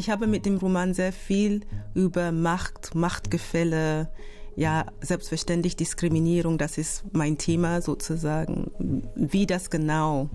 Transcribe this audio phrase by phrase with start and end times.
[0.00, 1.60] Ich habe mit dem Roman sehr viel
[1.92, 4.08] über Macht, Machtgefälle,
[4.56, 8.70] ja, selbstverständlich Diskriminierung, das ist mein Thema sozusagen,
[9.14, 10.30] wie das genau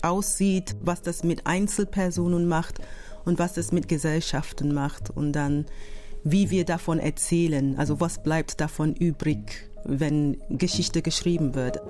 [0.00, 2.78] aussieht, was das mit Einzelpersonen macht
[3.24, 5.66] und was das mit Gesellschaften macht und dann
[6.22, 11.80] wie wir davon erzählen, also was bleibt davon übrig, wenn Geschichte geschrieben wird.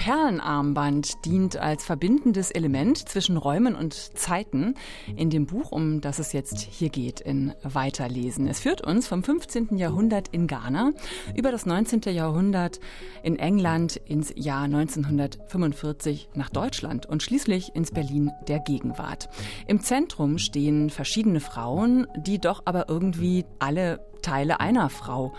[0.00, 4.74] Perlenarmband dient als verbindendes Element zwischen Räumen und Zeiten
[5.14, 8.46] in dem Buch, um das es jetzt hier geht, in Weiterlesen.
[8.46, 9.76] Es führt uns vom 15.
[9.76, 10.92] Jahrhundert in Ghana
[11.36, 12.00] über das 19.
[12.14, 12.80] Jahrhundert
[13.22, 19.28] in England ins Jahr 1945 nach Deutschland und schließlich ins Berlin der Gegenwart.
[19.66, 25.34] Im Zentrum stehen verschiedene Frauen, die doch aber irgendwie alle Teile einer Frau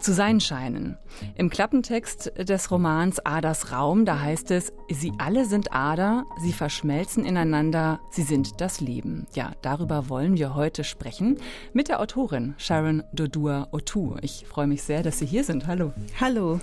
[0.00, 0.96] zu sein scheinen.
[1.36, 7.24] Im Klappentext des Romans Aders Raum, da heißt es, sie alle sind Ader, sie verschmelzen
[7.24, 9.26] ineinander, sie sind das Leben.
[9.34, 11.38] Ja, darüber wollen wir heute sprechen
[11.72, 14.16] mit der Autorin Sharon Dodua Otu.
[14.22, 15.66] Ich freue mich sehr, dass Sie hier sind.
[15.66, 15.92] Hallo.
[16.20, 16.60] Hallo.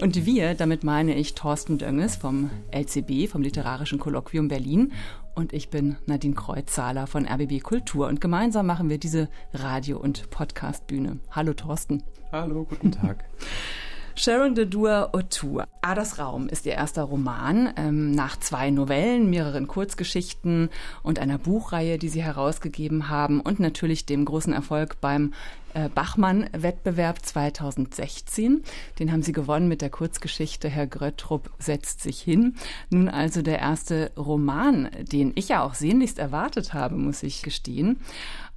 [0.00, 4.92] Und wir, damit meine ich Thorsten Dönges vom LCB, vom Literarischen Kolloquium Berlin
[5.34, 10.30] und ich bin Nadine Kreuzzahler von RBB Kultur und gemeinsam machen wir diese Radio- und
[10.30, 11.20] Podcastbühne.
[11.30, 12.02] Hallo Thorsten.
[12.32, 13.24] Hallo, guten Tag.
[14.14, 15.60] Sharon de Dua Otu.
[15.82, 20.68] Aders Raum ist ihr erster Roman ähm, nach zwei Novellen, mehreren Kurzgeschichten
[21.02, 25.32] und einer Buchreihe, die sie herausgegeben haben und natürlich dem großen Erfolg beim
[25.74, 28.62] äh, Bachmann-Wettbewerb 2016.
[28.98, 32.56] Den haben sie gewonnen mit der Kurzgeschichte Herr Gröttrup setzt sich hin.
[32.90, 38.00] Nun also der erste Roman, den ich ja auch sehnlichst erwartet habe, muss ich gestehen.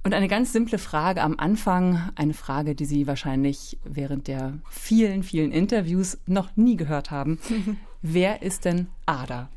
[0.04, 5.22] Und eine ganz simple Frage am Anfang, eine Frage, die Sie wahrscheinlich während der vielen,
[5.22, 7.38] vielen Interviews noch nie gehört haben.
[8.02, 9.48] Wer ist denn Ada?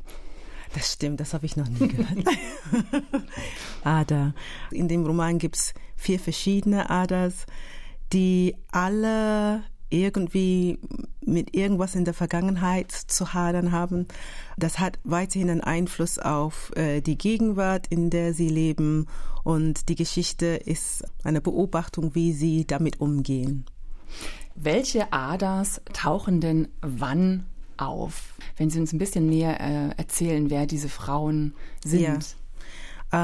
[0.74, 2.24] Das stimmt, das habe ich noch nie gehört.
[3.84, 4.32] Ada.
[4.70, 7.44] In dem Roman gibt es vier verschiedene Adas,
[8.14, 10.78] die alle irgendwie
[11.28, 14.06] mit irgendwas in der Vergangenheit zu hadern haben.
[14.56, 19.06] Das hat weiterhin einen Einfluss auf äh, die Gegenwart, in der sie leben.
[19.44, 23.64] Und die Geschichte ist eine Beobachtung, wie sie damit umgehen.
[24.54, 27.46] Welche Aders tauchen denn wann
[27.76, 28.34] auf?
[28.56, 32.00] Wenn Sie uns ein bisschen näher äh, erzählen, wer diese Frauen sind.
[32.00, 32.18] Ja.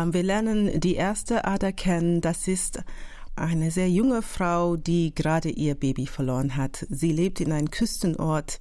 [0.02, 2.20] Ähm, wir lernen die erste Ader kennen.
[2.20, 2.82] Das ist
[3.36, 6.86] eine sehr junge Frau, die gerade ihr Baby verloren hat.
[6.88, 8.58] Sie lebt in einem Küstenort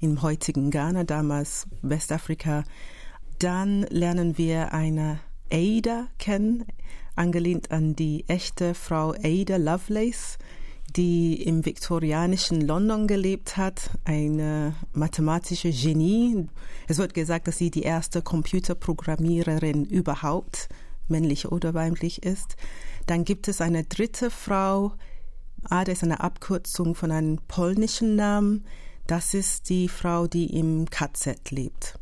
[0.00, 2.64] im heutigen Ghana, damals Westafrika.
[3.38, 5.20] Dann lernen wir eine
[5.52, 6.64] Ada kennen,
[7.16, 10.38] angelehnt an die echte Frau Ada Lovelace,
[10.96, 16.46] die im viktorianischen London gelebt hat, eine mathematische Genie.
[16.86, 20.68] Es wird gesagt, dass sie die erste Computerprogrammiererin überhaupt,
[21.08, 22.56] männlich oder weiblich ist.
[23.06, 24.92] Dann gibt es eine dritte Frau,
[25.68, 28.64] Ada ist eine Abkürzung von einem polnischen Namen.
[29.06, 31.98] Das ist die Frau, die im KZ lebt,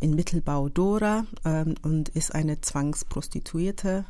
[0.00, 4.04] in Mittelbau Dora ähm, und ist eine Zwangsprostituierte.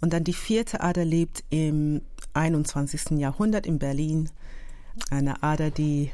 [0.00, 2.02] Und dann die vierte Ader lebt im
[2.34, 3.18] 21.
[3.18, 4.30] Jahrhundert in Berlin.
[5.10, 6.10] Eine Ader, die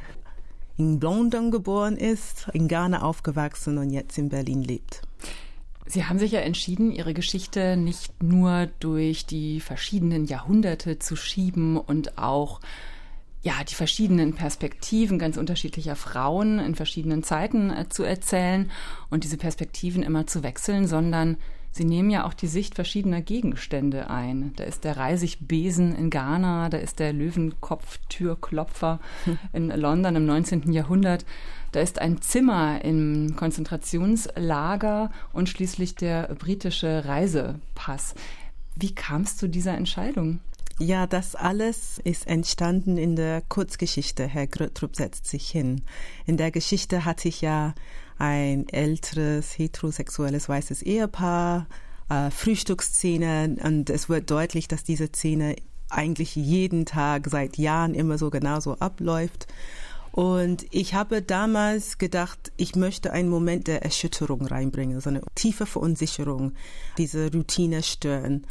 [0.77, 5.03] in London geboren ist, in Ghana aufgewachsen und jetzt in Berlin lebt.
[5.91, 11.77] Sie haben sich ja entschieden, Ihre Geschichte nicht nur durch die verschiedenen Jahrhunderte zu schieben
[11.77, 12.61] und auch
[13.43, 18.71] ja, die verschiedenen Perspektiven ganz unterschiedlicher Frauen in verschiedenen Zeiten äh, zu erzählen
[19.09, 21.39] und diese Perspektiven immer zu wechseln, sondern
[21.73, 24.53] Sie nehmen ja auch die Sicht verschiedener Gegenstände ein.
[24.57, 28.99] Da ist der Reisigbesen in Ghana, da ist der Löwenkopftürklopfer
[29.53, 30.73] in London im 19.
[30.73, 31.25] Jahrhundert.
[31.73, 38.15] Da ist ein Zimmer im Konzentrationslager und schließlich der britische Reisepass.
[38.75, 40.41] Wie kam es zu dieser Entscheidung?
[40.81, 44.27] Ja, das alles ist entstanden in der Kurzgeschichte.
[44.27, 45.83] Herr Gröttrup setzt sich hin.
[46.25, 47.75] In der Geschichte hatte ich ja
[48.21, 51.67] ein älteres heterosexuelles weißes Ehepaar,
[52.09, 55.57] äh, Frühstücksszene und es wird deutlich, dass diese Szene
[55.89, 59.47] eigentlich jeden Tag seit Jahren immer so genauso abläuft.
[60.13, 65.67] Und ich habe damals gedacht, ich möchte einen Moment der Erschütterung reinbringen, so eine tiefe
[65.67, 66.53] Verunsicherung,
[66.99, 68.47] diese Routine stören.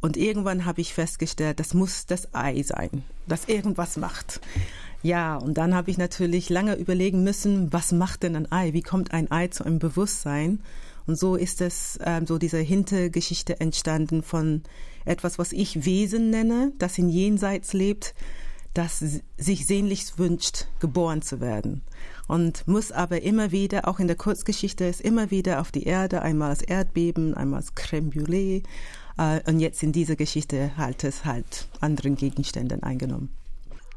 [0.00, 4.40] Und irgendwann habe ich festgestellt, das muss das Ei sein, das irgendwas macht.
[5.02, 8.72] Ja, und dann habe ich natürlich lange überlegen müssen, was macht denn ein Ei?
[8.72, 10.60] Wie kommt ein Ei zu einem Bewusstsein?
[11.06, 14.62] Und so ist es, ähm, so diese Hintergeschichte entstanden von
[15.04, 18.14] etwas, was ich Wesen nenne, das in Jenseits lebt,
[18.74, 19.02] das
[19.38, 21.82] sich sehnlichst wünscht, geboren zu werden.
[22.26, 26.22] Und muss aber immer wieder, auch in der Kurzgeschichte, ist immer wieder auf die Erde,
[26.22, 28.62] einmal das Erdbeben, einmal das Creme Brûlée.
[29.16, 33.30] Äh, und jetzt in dieser Geschichte halt es halt anderen Gegenständen eingenommen.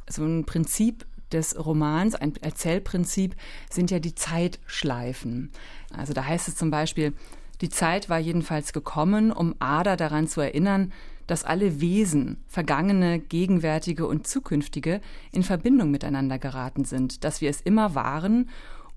[0.07, 3.35] So ein Prinzip des Romans, ein Erzählprinzip,
[3.69, 5.51] sind ja die Zeitschleifen.
[5.95, 7.13] Also da heißt es zum Beispiel,
[7.61, 10.91] die Zeit war jedenfalls gekommen, um Ada daran zu erinnern,
[11.27, 14.99] dass alle Wesen, vergangene, gegenwärtige und zukünftige,
[15.31, 18.49] in Verbindung miteinander geraten sind, dass wir es immer waren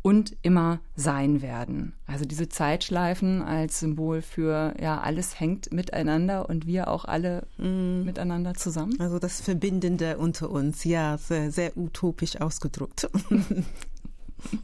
[0.05, 1.95] und immer sein werden.
[2.07, 8.05] Also diese Zeitschleifen als Symbol für, ja, alles hängt miteinander und wir auch alle mm.
[8.05, 9.01] miteinander zusammen.
[9.01, 13.09] Also das Verbindende unter uns, ja, sehr, sehr utopisch ausgedruckt.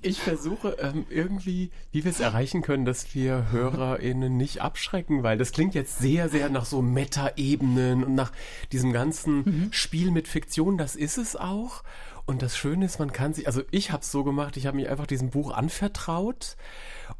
[0.02, 5.38] Ich versuche ähm, irgendwie, wie wir es erreichen können, dass wir HörerInnen nicht abschrecken, weil
[5.38, 8.32] das klingt jetzt sehr, sehr nach so Meta-Ebenen und nach
[8.72, 9.68] diesem ganzen mhm.
[9.72, 10.76] Spiel mit Fiktion.
[10.76, 11.82] Das ist es auch.
[12.30, 14.76] Und das Schöne ist, man kann sich, also ich habe es so gemacht, ich habe
[14.76, 16.56] mich einfach diesem Buch anvertraut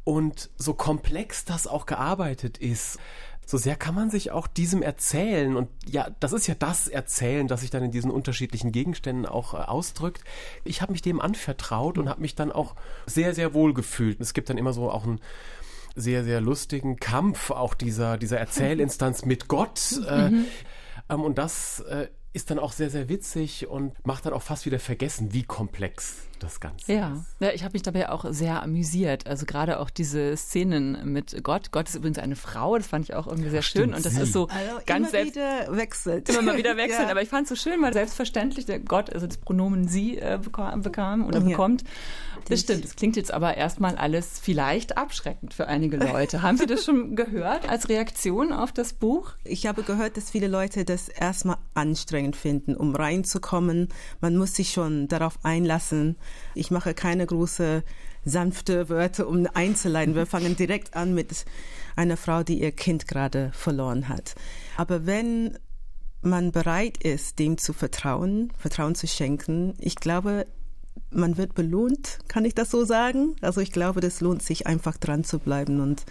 [0.04, 3.00] und so komplex das auch gearbeitet ist,
[3.44, 7.48] so sehr kann man sich auch diesem erzählen und ja, das ist ja das Erzählen,
[7.48, 10.22] das sich dann in diesen unterschiedlichen Gegenständen auch äh, ausdrückt.
[10.62, 14.20] Ich habe mich dem anvertraut und habe mich dann auch sehr, sehr wohl gefühlt.
[14.20, 15.20] Es gibt dann immer so auch einen
[15.96, 20.00] sehr, sehr lustigen Kampf auch dieser, dieser Erzählinstanz mit Gott.
[20.08, 20.44] Äh, mhm.
[21.08, 24.66] ähm, und das äh, ist dann auch sehr, sehr witzig und macht dann auch fast
[24.66, 27.12] wieder vergessen, wie komplex das Ganze ja.
[27.12, 27.36] ist.
[27.40, 29.26] Ja, ich habe mich dabei auch sehr amüsiert.
[29.26, 31.72] Also gerade auch diese Szenen mit Gott.
[31.72, 33.94] Gott ist übrigens eine Frau, das fand ich auch irgendwie sehr schön.
[33.94, 34.22] Und das sie.
[34.22, 36.28] ist so also ganz immer wieder wechselt.
[36.28, 37.04] Immer mal wieder wechseln.
[37.04, 37.10] ja.
[37.10, 40.38] Aber ich fand es so schön, weil selbstverständlich der Gott, also das Pronomen sie äh,
[40.42, 41.48] bekam, bekam, oder ja.
[41.48, 41.84] bekommt.
[42.48, 42.84] Das stimmt.
[42.84, 46.42] Das klingt jetzt aber erstmal alles vielleicht abschreckend für einige Leute.
[46.42, 49.32] Haben Sie das schon gehört als Reaktion auf das Buch?
[49.44, 53.88] Ich habe gehört, dass viele Leute das erstmal anstrengend finden, um reinzukommen.
[54.20, 56.16] Man muss sich schon darauf einlassen.
[56.54, 57.82] Ich mache keine große
[58.24, 60.14] sanfte Wörter um einzuleiten.
[60.14, 61.44] Wir fangen direkt an mit
[61.96, 64.34] einer Frau, die ihr Kind gerade verloren hat.
[64.76, 65.58] Aber wenn
[66.22, 70.46] man bereit ist, dem zu vertrauen, Vertrauen zu schenken, ich glaube,
[71.10, 73.36] man wird belohnt, kann ich das so sagen?
[73.40, 76.04] Also ich glaube, das lohnt sich einfach dran zu bleiben und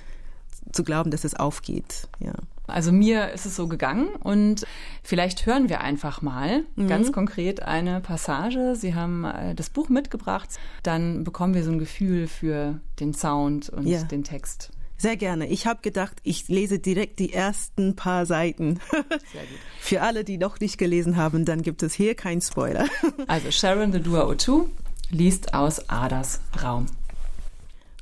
[0.72, 2.08] zu glauben, dass es aufgeht.
[2.20, 2.34] Ja.
[2.70, 4.66] Also mir ist es so gegangen und
[5.04, 6.88] vielleicht hören wir einfach mal mhm.
[6.88, 8.76] ganz konkret eine Passage.
[8.76, 10.50] Sie haben äh, das Buch mitgebracht,
[10.84, 14.04] dann bekommen wir so ein Gefühl für den Sound und ja.
[14.04, 14.72] den Text.
[14.98, 15.48] Sehr gerne.
[15.48, 18.82] Ich habe gedacht, ich lese direkt die ersten paar Seiten.
[18.92, 19.60] Sehr gut.
[19.80, 22.86] Für alle, die noch nicht gelesen haben, dann gibt es hier keinen Spoiler.
[23.28, 24.68] Also Sharon the Dua Otu
[25.10, 26.88] liest aus Adas Raum.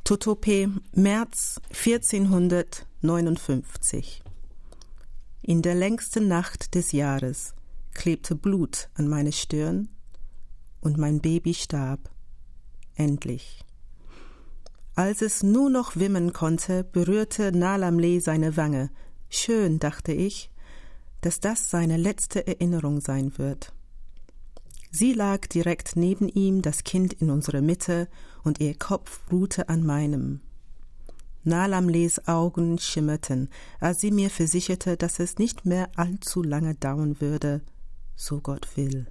[0.03, 4.23] Totope, März 1459.
[5.49, 7.53] In der längsten Nacht des Jahres
[7.93, 9.87] klebte Blut an meine Stirn
[10.81, 12.11] und mein Baby starb.
[12.95, 13.63] Endlich.
[14.93, 18.89] Als es nur noch wimmen konnte, berührte Nalamle seine Wange.
[19.29, 20.51] Schön, dachte ich,
[21.21, 23.71] dass das seine letzte Erinnerung sein wird.
[24.91, 28.09] Sie lag direkt neben ihm, das Kind in unserer Mitte,
[28.43, 30.41] und ihr Kopf ruhte an meinem.
[31.43, 33.49] Nalamles Augen schimmerten,
[33.79, 37.61] als sie mir versicherte, dass es nicht mehr allzu lange dauern würde,
[38.15, 39.07] so Gott will.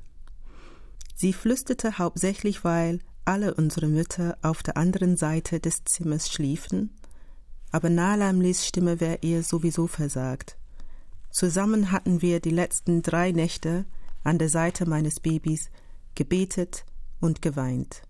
[1.14, 6.90] Sie flüsterte hauptsächlich, weil alle unsere Mütter auf der anderen Seite des Zimmers schliefen,
[7.72, 10.56] aber Nalamlis Stimme wäre ihr sowieso versagt.
[11.30, 13.84] Zusammen hatten wir die letzten drei Nächte
[14.24, 15.70] an der Seite meines Babys
[16.14, 16.84] gebetet
[17.20, 18.02] und geweint.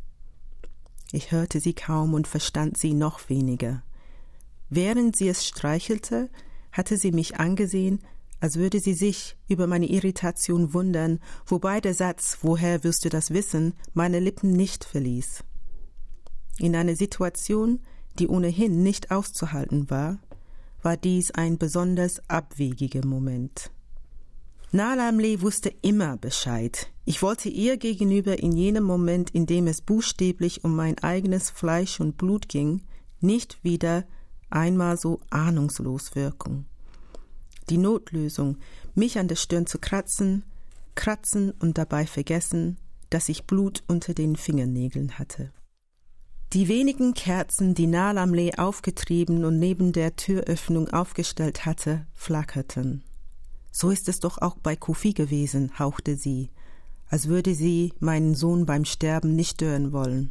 [1.13, 3.83] Ich hörte sie kaum und verstand sie noch weniger.
[4.69, 6.31] Während sie es streichelte,
[6.73, 8.01] hatte sie mich angesehen,
[8.41, 13.31] als würde sie sich über meine Irritation wundern, wobei der Satz Woher wirst du das
[13.31, 15.43] wissen meine Lippen nicht verließ.
[16.59, 17.81] In einer Situation,
[18.19, 20.19] die ohnehin nicht auszuhalten war,
[20.83, 23.71] war dies ein besonders abwegiger Moment.
[24.73, 26.93] Nalamle wusste immer Bescheid.
[27.05, 32.01] Ich wollte ihr gegenüber in jenem Moment, in dem es buchstäblich um mein eigenes Fleisch
[32.01, 32.83] und Blut ging,
[33.21, 34.05] nicht wieder
[34.51, 36.67] einmal so ahnungslos wirken
[37.71, 38.59] die Notlösung,
[38.95, 40.45] mich an der Stirn zu kratzen,
[40.95, 42.79] kratzen und dabei vergessen,
[43.11, 45.53] dass ich Blut unter den Fingernägeln hatte.
[46.53, 53.03] Die wenigen Kerzen, die Nalamle aufgetrieben und neben der Türöffnung aufgestellt hatte, flackerten.
[53.73, 56.51] So ist es doch auch bei Kofi gewesen, hauchte sie,
[57.09, 60.31] als würde sie meinen Sohn beim Sterben nicht stören wollen.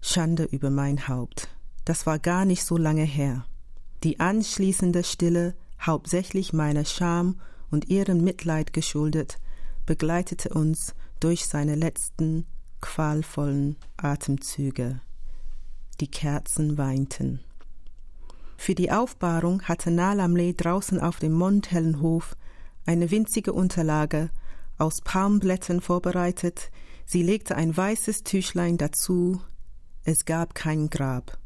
[0.00, 1.48] Schande über mein Haupt.
[1.84, 3.44] Das war gar nicht so lange her.
[4.02, 9.38] Die anschließende Stille hauptsächlich meiner Scham und ihrem Mitleid geschuldet,
[9.86, 12.46] begleitete uns durch seine letzten
[12.80, 15.00] qualvollen Atemzüge.
[16.00, 17.40] Die Kerzen weinten.
[18.56, 22.36] Für die Aufbahrung hatte Nalamle draußen auf dem mondhellen Hof
[22.86, 24.30] eine winzige Unterlage
[24.78, 26.70] aus Palmblättern vorbereitet.
[27.06, 29.40] Sie legte ein weißes Tüchlein dazu.
[30.04, 31.38] Es gab kein Grab.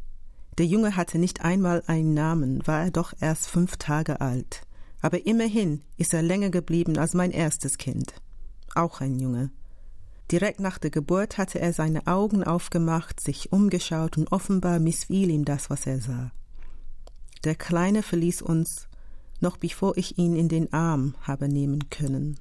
[0.58, 4.62] Der Junge hatte nicht einmal einen Namen, war er doch erst fünf Tage alt.
[5.00, 8.12] Aber immerhin ist er länger geblieben als mein erstes Kind.
[8.74, 9.52] Auch ein Junge.
[10.32, 15.44] Direkt nach der Geburt hatte er seine Augen aufgemacht, sich umgeschaut und offenbar missfiel ihm
[15.44, 16.32] das, was er sah.
[17.44, 18.88] Der Kleine verließ uns,
[19.40, 22.40] noch bevor ich ihn in den Arm habe nehmen können.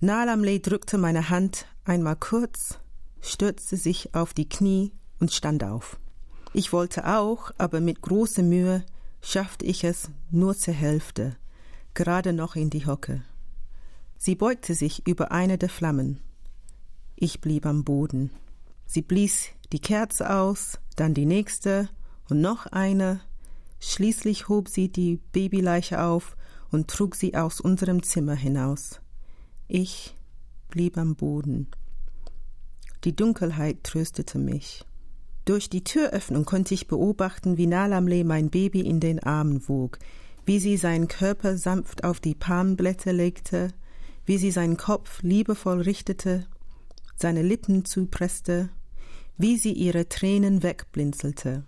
[0.00, 2.78] Nalamle drückte meine Hand einmal kurz,
[3.20, 5.98] stürzte sich auf die Knie und stand auf.
[6.52, 8.84] Ich wollte auch, aber mit großer Mühe
[9.20, 11.36] schaffte ich es nur zur Hälfte,
[11.94, 13.22] gerade noch in die Hocke.
[14.16, 16.20] Sie beugte sich über eine der Flammen.
[17.16, 18.30] Ich blieb am Boden.
[18.86, 21.88] Sie blies die Kerze aus, dann die nächste
[22.28, 23.20] und noch eine.
[23.80, 26.36] Schließlich hob sie die Babyleiche auf
[26.70, 29.00] und trug sie aus unserem Zimmer hinaus.
[29.68, 30.16] Ich
[30.68, 31.68] blieb am Boden.
[33.04, 34.84] Die Dunkelheit tröstete mich.
[35.48, 39.98] Durch die Türöffnung konnte ich beobachten, wie Nalamle mein Baby in den Armen wog,
[40.44, 43.72] wie sie seinen Körper sanft auf die Palmblätter legte,
[44.26, 46.44] wie sie seinen Kopf liebevoll richtete,
[47.16, 48.68] seine Lippen zupresste,
[49.38, 51.62] wie sie ihre Tränen wegblinzelte.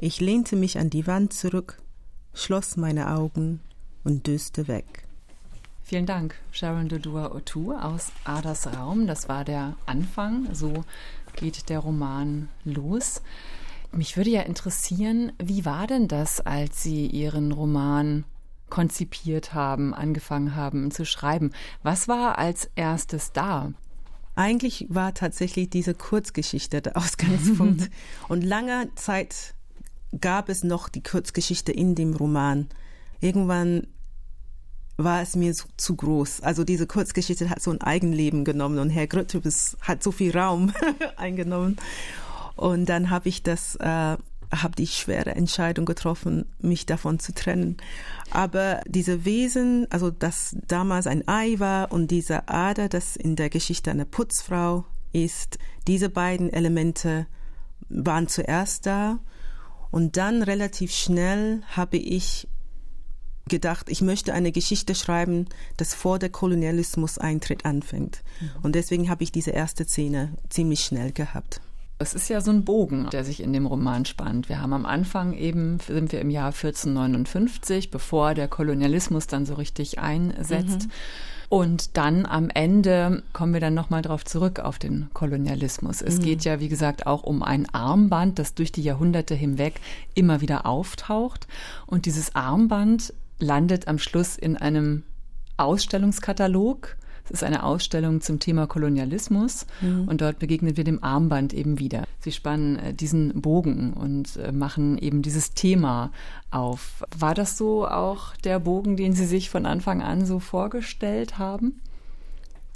[0.00, 1.80] Ich lehnte mich an die Wand zurück,
[2.32, 3.60] schloss meine Augen
[4.02, 5.06] und döste weg.
[5.84, 9.06] Vielen Dank, Sharon Dodua Otu aus Adas Raum.
[9.06, 10.52] Das war der Anfang.
[10.54, 10.82] So
[11.36, 13.22] geht der Roman los.
[13.92, 18.24] Mich würde ja interessieren, wie war denn das, als Sie Ihren Roman
[18.70, 21.52] konzipiert haben, angefangen haben zu schreiben?
[21.82, 23.72] Was war als erstes da?
[24.34, 27.88] Eigentlich war tatsächlich diese Kurzgeschichte der Ausgangspunkt.
[28.28, 29.54] Und lange Zeit
[30.20, 32.68] gab es noch die Kurzgeschichte in dem Roman.
[33.20, 33.86] Irgendwann
[34.96, 36.40] war es mir so, zu groß.
[36.42, 40.72] Also diese Kurzgeschichte hat so ein Eigenleben genommen und Herr Grüttübes hat so viel Raum
[41.16, 41.76] eingenommen.
[42.56, 47.76] Und dann habe ich das, äh, habe die schwere Entscheidung getroffen, mich davon zu trennen.
[48.30, 53.50] Aber diese Wesen, also dass damals ein Ei war und diese Ader, das in der
[53.50, 57.26] Geschichte eine Putzfrau ist, diese beiden Elemente
[57.88, 59.18] waren zuerst da.
[59.90, 62.48] Und dann relativ schnell habe ich
[63.48, 65.46] gedacht, ich möchte eine Geschichte schreiben,
[65.76, 68.22] das vor der Kolonialismus-Eintritt anfängt.
[68.40, 68.50] Mhm.
[68.62, 71.60] Und deswegen habe ich diese erste Szene ziemlich schnell gehabt.
[71.98, 74.48] Es ist ja so ein Bogen, der sich in dem Roman spannt.
[74.48, 79.54] Wir haben am Anfang eben, sind wir im Jahr 1459, bevor der Kolonialismus dann so
[79.54, 80.86] richtig einsetzt.
[80.86, 80.92] Mhm.
[81.50, 86.02] Und dann am Ende kommen wir dann nochmal drauf zurück auf den Kolonialismus.
[86.02, 86.22] Es mhm.
[86.22, 89.74] geht ja, wie gesagt, auch um ein Armband, das durch die Jahrhunderte hinweg
[90.14, 91.46] immer wieder auftaucht.
[91.86, 95.02] Und dieses Armband landet am Schluss in einem
[95.56, 96.96] Ausstellungskatalog.
[97.24, 100.08] Es ist eine Ausstellung zum Thema Kolonialismus mhm.
[100.08, 102.04] und dort begegnen wir dem Armband eben wieder.
[102.20, 106.12] Sie spannen äh, diesen Bogen und äh, machen eben dieses Thema
[106.50, 107.02] auf.
[107.16, 111.80] War das so auch der Bogen, den Sie sich von Anfang an so vorgestellt haben?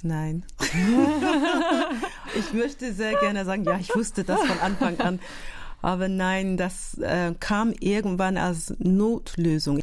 [0.03, 0.45] Nein.
[2.39, 5.19] ich möchte sehr gerne sagen, ja, ich wusste das von Anfang an.
[5.83, 9.81] Aber nein, das äh, kam irgendwann als Notlösung.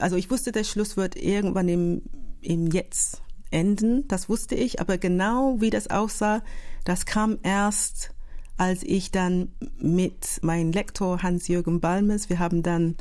[0.00, 2.02] Also ich wusste, der Schluss wird irgendwann im,
[2.40, 6.42] im Jetzt enden, das wusste ich, aber genau wie das aussah,
[6.84, 8.10] das kam erst,
[8.56, 12.96] als ich dann mit meinem Lektor Hans-Jürgen Balmes, wir haben dann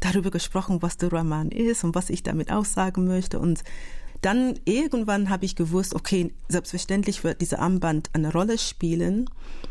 [0.00, 3.38] darüber gesprochen, was der Roman ist und was ich damit aussagen möchte.
[3.38, 3.64] Und
[4.24, 9.28] dann irgendwann habe ich gewusst, okay, selbstverständlich wird dieser Armband eine Rolle spielen,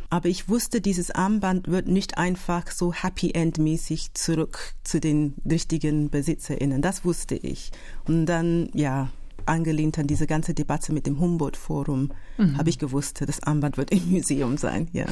[0.09, 5.33] aber ich wusste, dieses Armband wird nicht einfach so Happy End mäßig zurück zu den
[5.49, 6.83] richtigen BesitzerInnen.
[6.83, 7.71] Das wusste ich.
[8.07, 9.09] Und dann, ja,
[9.47, 12.57] angelehnt an diese ganze Debatte mit dem Humboldt-Forum, mhm.
[12.57, 15.05] habe ich gewusst, das Armband wird im Museum sein, ja.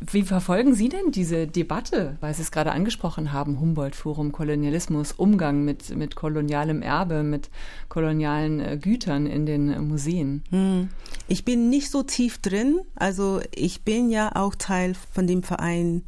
[0.00, 5.64] Wie verfolgen Sie denn diese Debatte, weil Sie es gerade angesprochen haben, Humboldt-Forum, Kolonialismus, Umgang
[5.64, 7.48] mit, mit kolonialem Erbe, mit
[7.88, 10.42] kolonialen äh, Gütern in den äh, Museen?
[10.50, 10.88] Hm.
[11.28, 16.02] Ich bin nicht so tief drin, also ich bin ja auch Teil von dem Verein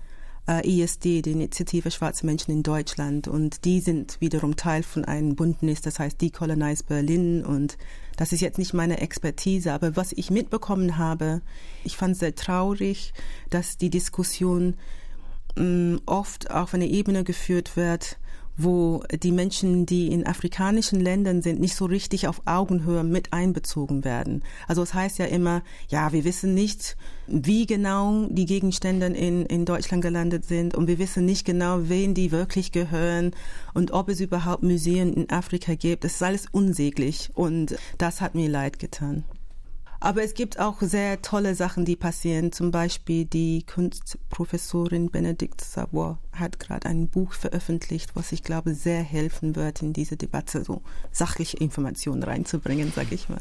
[0.49, 3.29] äh, ISD, die Initiative Schwarze Menschen in Deutschland.
[3.29, 7.45] Und die sind wiederum Teil von einem Bündnis, das heißt Decolonize Berlin.
[7.45, 7.77] Und
[8.17, 11.43] das ist jetzt nicht meine Expertise, aber was ich mitbekommen habe,
[11.85, 13.13] ich fand sehr traurig,
[13.51, 14.75] dass die Diskussion
[15.57, 18.19] mh, mm, oft auf einer Ebene geführt wird,
[18.57, 24.05] wo die Menschen, die in afrikanischen Ländern sind, nicht so richtig auf Augenhöhe mit einbezogen
[24.05, 24.43] werden.
[24.67, 26.97] Also es heißt ja immer, ja, wir wissen nicht,
[27.27, 32.15] wie genau die Gegenstände in, in Deutschland gelandet sind und wir wissen nicht genau, wen
[32.15, 33.33] die wirklich gehören
[33.75, 36.05] und ob es überhaupt Museen in Afrika gibt.
[36.05, 39.25] Das ist alles unsäglich und das hat mir leid getan.
[40.01, 42.53] Aber es gibt auch sehr tolle Sachen, die passieren.
[42.53, 49.03] Zum Beispiel die Kunstprofessorin Benedikt Savoy hat gerade ein Buch veröffentlicht, was ich glaube sehr
[49.03, 53.41] helfen wird, in diese Debatte so sachliche Informationen reinzubringen, sage ich mal.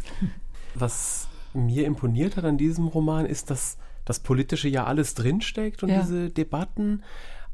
[0.75, 5.89] Was mir imponiert hat an diesem Roman ist, dass das Politische ja alles drinsteckt und
[5.89, 6.01] ja.
[6.01, 7.03] diese Debatten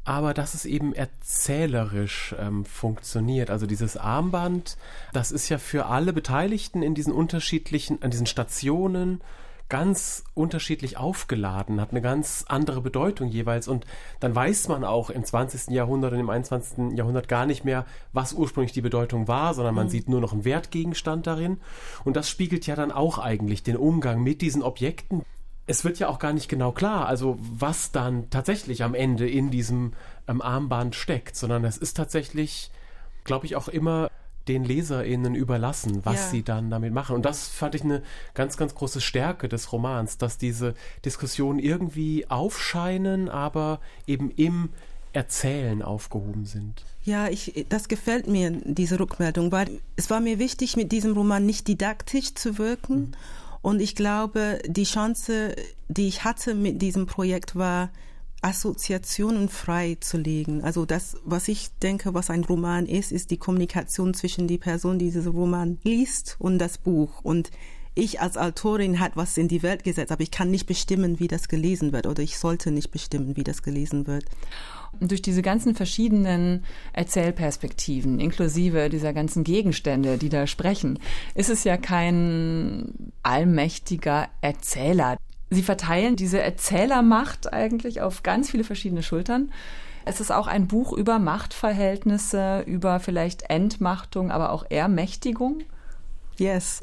[0.04, 3.50] aber dass es eben erzählerisch ähm, funktioniert.
[3.50, 4.76] Also dieses Armband,
[5.12, 9.22] das ist ja für alle Beteiligten in diesen unterschiedlichen, an diesen Stationen
[9.72, 13.68] ganz unterschiedlich aufgeladen, hat eine ganz andere Bedeutung jeweils.
[13.68, 13.86] Und
[14.20, 15.68] dann weiß man auch im 20.
[15.68, 16.94] Jahrhundert und im 21.
[16.94, 19.90] Jahrhundert gar nicht mehr, was ursprünglich die Bedeutung war, sondern man mhm.
[19.90, 21.58] sieht nur noch einen Wertgegenstand darin.
[22.04, 25.22] Und das spiegelt ja dann auch eigentlich den Umgang mit diesen Objekten,
[25.66, 29.50] es wird ja auch gar nicht genau klar, also was dann tatsächlich am Ende in
[29.50, 29.92] diesem
[30.26, 32.70] ähm, Armband steckt, sondern es ist tatsächlich,
[33.24, 34.10] glaube ich, auch immer
[34.48, 36.26] den LeserInnen überlassen, was ja.
[36.28, 37.14] sie dann damit machen.
[37.14, 38.02] Und das fand ich eine
[38.34, 43.78] ganz, ganz große Stärke des Romans, dass diese Diskussionen irgendwie aufscheinen, aber
[44.08, 44.70] eben im
[45.12, 46.84] Erzählen aufgehoben sind.
[47.04, 51.46] Ja, ich, das gefällt mir, diese Rückmeldung, weil es war mir wichtig, mit diesem Roman
[51.46, 52.96] nicht didaktisch zu wirken.
[52.96, 53.12] Mhm
[53.62, 55.54] und ich glaube, die Chance,
[55.88, 57.90] die ich hatte mit diesem Projekt war,
[58.42, 60.62] Assoziationen frei zu legen.
[60.62, 64.98] Also das, was ich denke, was ein Roman ist, ist die Kommunikation zwischen die Person,
[64.98, 67.20] die diesen Roman liest und das Buch.
[67.22, 67.52] Und
[67.94, 71.28] ich als Autorin hat was in die Welt gesetzt, aber ich kann nicht bestimmen, wie
[71.28, 74.24] das gelesen wird oder ich sollte nicht bestimmen, wie das gelesen wird.
[75.00, 80.98] Und durch diese ganzen verschiedenen Erzählperspektiven, inklusive dieser ganzen Gegenstände, die da sprechen,
[81.34, 85.16] ist es ja kein allmächtiger Erzähler.
[85.50, 89.50] Sie verteilen diese Erzählermacht eigentlich auf ganz viele verschiedene Schultern.
[90.04, 95.62] Es ist auch ein Buch über Machtverhältnisse, über vielleicht Entmachtung, aber auch Ermächtigung.
[96.42, 96.80] Yes.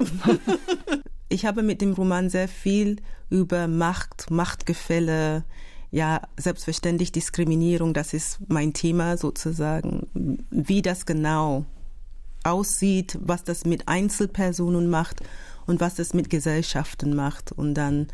[1.30, 5.44] ich habe mit dem Roman sehr viel über Macht, Machtgefälle,
[5.92, 11.66] ja, selbstverständlich Diskriminierung, das ist mein Thema sozusagen, wie das genau
[12.46, 15.20] aussieht, was das mit Einzelpersonen macht
[15.68, 18.08] und was das mit Gesellschaften macht und dann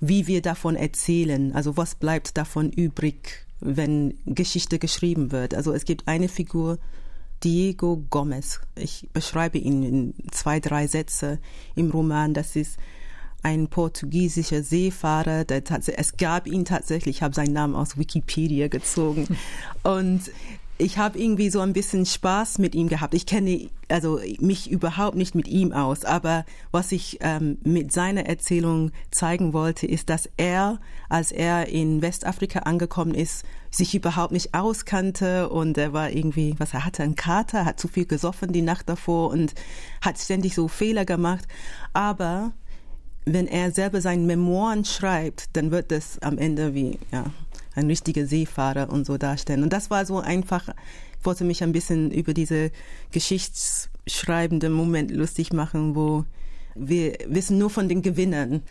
[0.00, 5.54] wie wir davon erzählen, also was bleibt davon übrig, wenn Geschichte geschrieben wird.
[5.54, 6.78] Also es gibt eine Figur,
[7.42, 8.60] Diego Gomez.
[8.76, 11.38] Ich beschreibe ihn in zwei, drei Sätze
[11.74, 12.34] im Roman.
[12.34, 12.78] Das ist
[13.42, 15.62] ein portugiesischer Seefahrer, der
[15.98, 19.36] es gab ihn tatsächlich, ich habe seinen Namen aus Wikipedia gezogen
[19.82, 20.30] und
[20.76, 23.14] ich habe irgendwie so ein bisschen Spaß mit ihm gehabt.
[23.14, 28.26] Ich kenne also mich überhaupt nicht mit ihm aus, aber was ich ähm, mit seiner
[28.26, 34.54] Erzählung zeigen wollte, ist, dass er, als er in Westafrika angekommen ist, sich überhaupt nicht
[34.54, 38.62] auskannte und er war irgendwie, was er hatte, einen Kater, hat zu viel gesoffen die
[38.62, 39.54] Nacht davor und
[40.00, 41.46] hat ständig so Fehler gemacht.
[41.92, 42.52] Aber
[43.26, 47.26] wenn er selber seinen Memoiren schreibt, dann wird das am Ende wie ja,
[47.74, 49.62] ein richtiger Seefahrer und so darstellen.
[49.62, 50.68] Und das war so einfach,
[51.18, 52.70] ich wollte mich ein bisschen über diese
[53.12, 56.24] geschichtsschreibende Moment lustig machen, wo
[56.74, 58.62] wir wissen nur von den Gewinnern.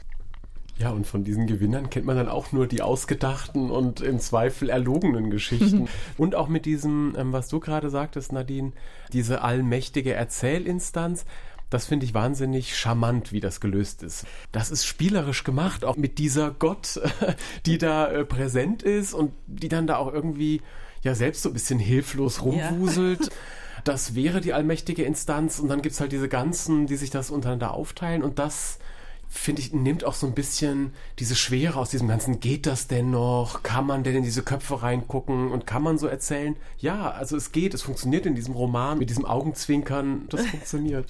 [0.80, 4.70] Ja, und von diesen Gewinnern kennt man dann auch nur die ausgedachten und im Zweifel
[4.70, 5.88] erlogenen Geschichten.
[6.18, 8.72] und auch mit diesem, ähm, was du gerade sagtest, Nadine,
[9.12, 11.26] diese allmächtige Erzählinstanz.
[11.74, 14.28] Das finde ich wahnsinnig charmant, wie das gelöst ist.
[14.52, 17.02] Das ist spielerisch gemacht, auch mit dieser Gott,
[17.66, 20.62] die da äh, präsent ist und die dann da auch irgendwie
[21.02, 23.26] ja selbst so ein bisschen hilflos rumwuselt.
[23.26, 23.32] Ja.
[23.86, 27.30] Das wäre die allmächtige Instanz und dann gibt es halt diese ganzen, die sich das
[27.30, 28.80] untereinander aufteilen und das
[29.28, 32.40] finde ich, nimmt auch so ein bisschen diese Schwere aus diesem Ganzen.
[32.40, 33.64] Geht das denn noch?
[33.64, 36.56] Kann man denn in diese Köpfe reingucken und kann man so erzählen?
[36.78, 41.08] Ja, also es geht, es funktioniert in diesem Roman mit diesem Augenzwinkern, das funktioniert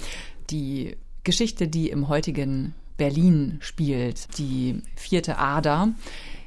[0.49, 5.89] die Geschichte, die im heutigen Berlin spielt, die vierte Ader.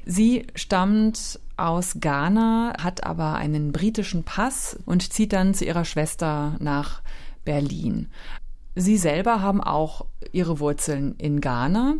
[0.04, 6.56] Sie stammt aus Ghana, hat aber einen britischen Pass und zieht dann zu ihrer Schwester
[6.60, 7.02] nach
[7.44, 8.08] Berlin.
[8.74, 11.94] Sie selber haben auch ihre Wurzeln in Ghana,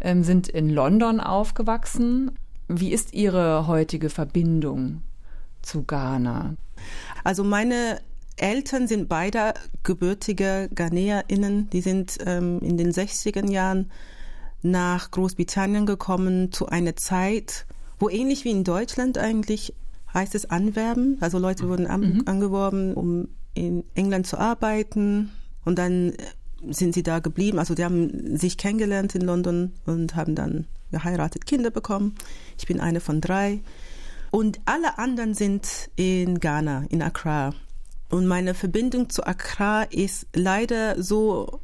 [0.00, 2.32] ähm, sind in London aufgewachsen.
[2.68, 5.02] Wie ist Ihre heutige Verbindung
[5.62, 6.54] zu Ghana?
[7.24, 8.00] Also meine
[8.40, 11.68] Eltern sind beide gebürtige GhanaerInnen.
[11.70, 13.90] Die sind ähm, in den 60er Jahren
[14.62, 17.66] nach Großbritannien gekommen zu einer Zeit,
[17.98, 19.74] wo ähnlich wie in Deutschland eigentlich
[20.12, 21.18] heißt es Anwerben.
[21.20, 22.22] Also Leute wurden an, mhm.
[22.26, 25.30] angeworben, um in England zu arbeiten.
[25.64, 26.14] Und dann
[26.68, 27.58] sind sie da geblieben.
[27.58, 32.14] Also die haben sich kennengelernt in London und haben dann geheiratet, Kinder bekommen.
[32.58, 33.60] Ich bin eine von drei.
[34.30, 37.54] Und alle anderen sind in Ghana, in Accra.
[38.10, 41.60] Und meine Verbindung zu Accra ist leider so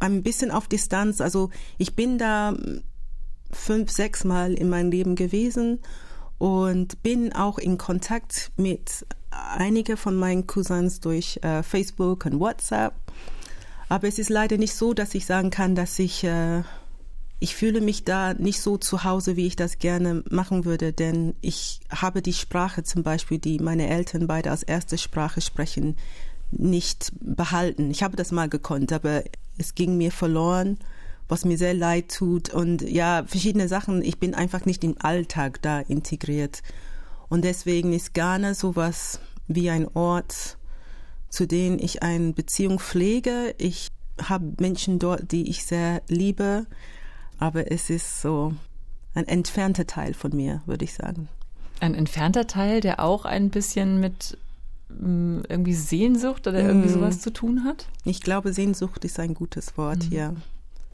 [0.00, 1.20] ein bisschen auf Distanz.
[1.20, 2.54] Also ich bin da
[3.52, 5.78] fünf, sechs Mal in meinem Leben gewesen
[6.38, 12.94] und bin auch in Kontakt mit einigen von meinen Cousins durch äh, Facebook und WhatsApp.
[13.88, 16.62] Aber es ist leider nicht so, dass ich sagen kann, dass ich äh,
[17.42, 21.34] ich fühle mich da nicht so zu Hause, wie ich das gerne machen würde, denn
[21.40, 25.96] ich habe die Sprache zum Beispiel, die meine Eltern beide als erste Sprache sprechen,
[26.52, 27.90] nicht behalten.
[27.90, 29.24] Ich habe das mal gekonnt, aber
[29.58, 30.78] es ging mir verloren,
[31.28, 34.02] was mir sehr leid tut und ja, verschiedene Sachen.
[34.02, 36.62] Ich bin einfach nicht im Alltag da integriert.
[37.28, 40.58] Und deswegen ist Ghana sowas wie ein Ort,
[41.28, 43.56] zu dem ich eine Beziehung pflege.
[43.58, 43.88] Ich
[44.22, 46.66] habe Menschen dort, die ich sehr liebe
[47.42, 48.54] aber es ist so
[49.14, 51.28] ein entfernter Teil von mir, würde ich sagen.
[51.80, 54.38] Ein entfernter Teil, der auch ein bisschen mit
[54.88, 56.92] mm, irgendwie Sehnsucht oder irgendwie mm.
[56.92, 57.88] sowas zu tun hat?
[58.04, 60.16] Ich glaube, Sehnsucht ist ein gutes Wort, mhm.
[60.16, 60.34] ja.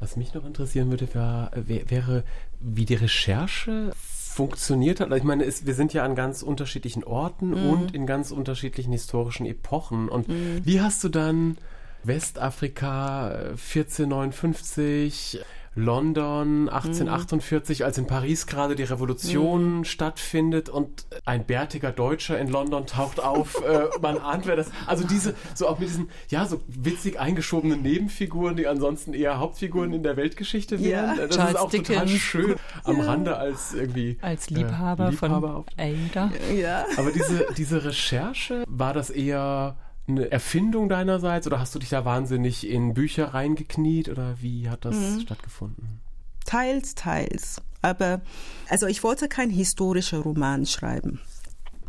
[0.00, 2.24] Was mich noch interessieren würde, wär, wäre,
[2.60, 5.12] wie die Recherche funktioniert hat.
[5.12, 7.70] Ich meine, es, wir sind ja an ganz unterschiedlichen Orten mm.
[7.70, 10.08] und in ganz unterschiedlichen historischen Epochen.
[10.08, 10.64] Und mm.
[10.64, 11.58] wie hast du dann
[12.04, 15.40] Westafrika 1459,
[15.78, 17.84] London 1848, mhm.
[17.84, 19.84] als in Paris gerade die Revolution mhm.
[19.84, 23.62] stattfindet und ein bärtiger Deutscher in London taucht auf.
[23.68, 24.70] äh, man ahnt, wer das.
[24.86, 29.92] Also diese, so auch mit diesen, ja, so witzig eingeschobenen Nebenfiguren, die ansonsten eher Hauptfiguren
[29.92, 31.16] in der Weltgeschichte wären.
[31.16, 31.88] Ja, das Charles ist auch Dickens.
[31.88, 33.04] total schön am ja.
[33.04, 34.18] Rande als irgendwie.
[34.20, 36.32] Als Liebhaber, äh, Liebhaber von Ada.
[36.54, 36.84] Ja.
[36.96, 39.76] Aber diese, diese Recherche, war das eher
[40.08, 44.84] eine Erfindung deinerseits oder hast du dich da wahnsinnig in Bücher reingekniet oder wie hat
[44.84, 45.20] das mhm.
[45.20, 46.00] stattgefunden?
[46.44, 47.60] Teils, teils.
[47.82, 48.20] Aber
[48.68, 51.20] also ich wollte keinen historischen Roman schreiben.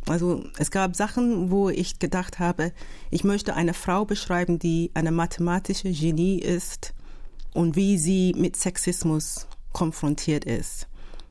[0.08, 2.73] Also es gab Sachen, wo ich gedacht habe,
[3.12, 6.93] ich möchte eine Frau beschreiben, die eine mathematische Genie ist
[7.53, 10.88] und wie sie mit Sexismus konfrontiert ist.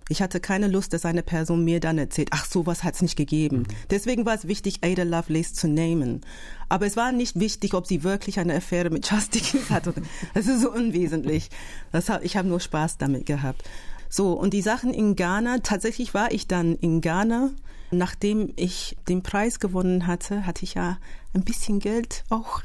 [0.08, 3.16] Ich hatte keine Lust, dass eine Person mir dann erzählt, ach, sowas hat es nicht
[3.16, 3.58] gegeben.
[3.58, 3.66] Mhm.
[3.90, 6.22] Deswegen war es wichtig, Ada Lovelace zu nehmen.
[6.68, 9.94] Aber es war nicht wichtig, ob sie wirklich eine Affäre mit Dickens hatte.
[10.34, 11.50] Das ist so unwesentlich.
[11.92, 13.62] Das hab, ich habe nur Spaß damit gehabt.
[14.08, 17.50] So, und die Sachen in Ghana, tatsächlich war ich dann in Ghana.
[17.90, 20.98] Nachdem ich den Preis gewonnen hatte, hatte ich ja
[21.34, 22.60] ein bisschen Geld auch.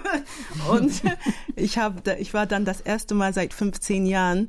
[0.70, 1.02] und
[1.56, 4.48] ich, hab, ich war dann das erste Mal seit 15 Jahren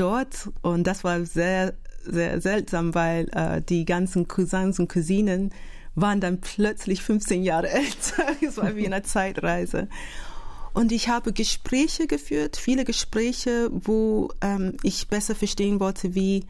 [0.00, 5.52] dort und das war sehr, sehr seltsam, weil äh, die ganzen Cousins und Cousinen
[5.94, 8.26] waren dann plötzlich 15 Jahre älter.
[8.40, 9.88] Es war wie eine Zeitreise.
[10.72, 16.46] Und ich habe Gespräche geführt, viele Gespräche, wo ähm, ich besser verstehen wollte, wie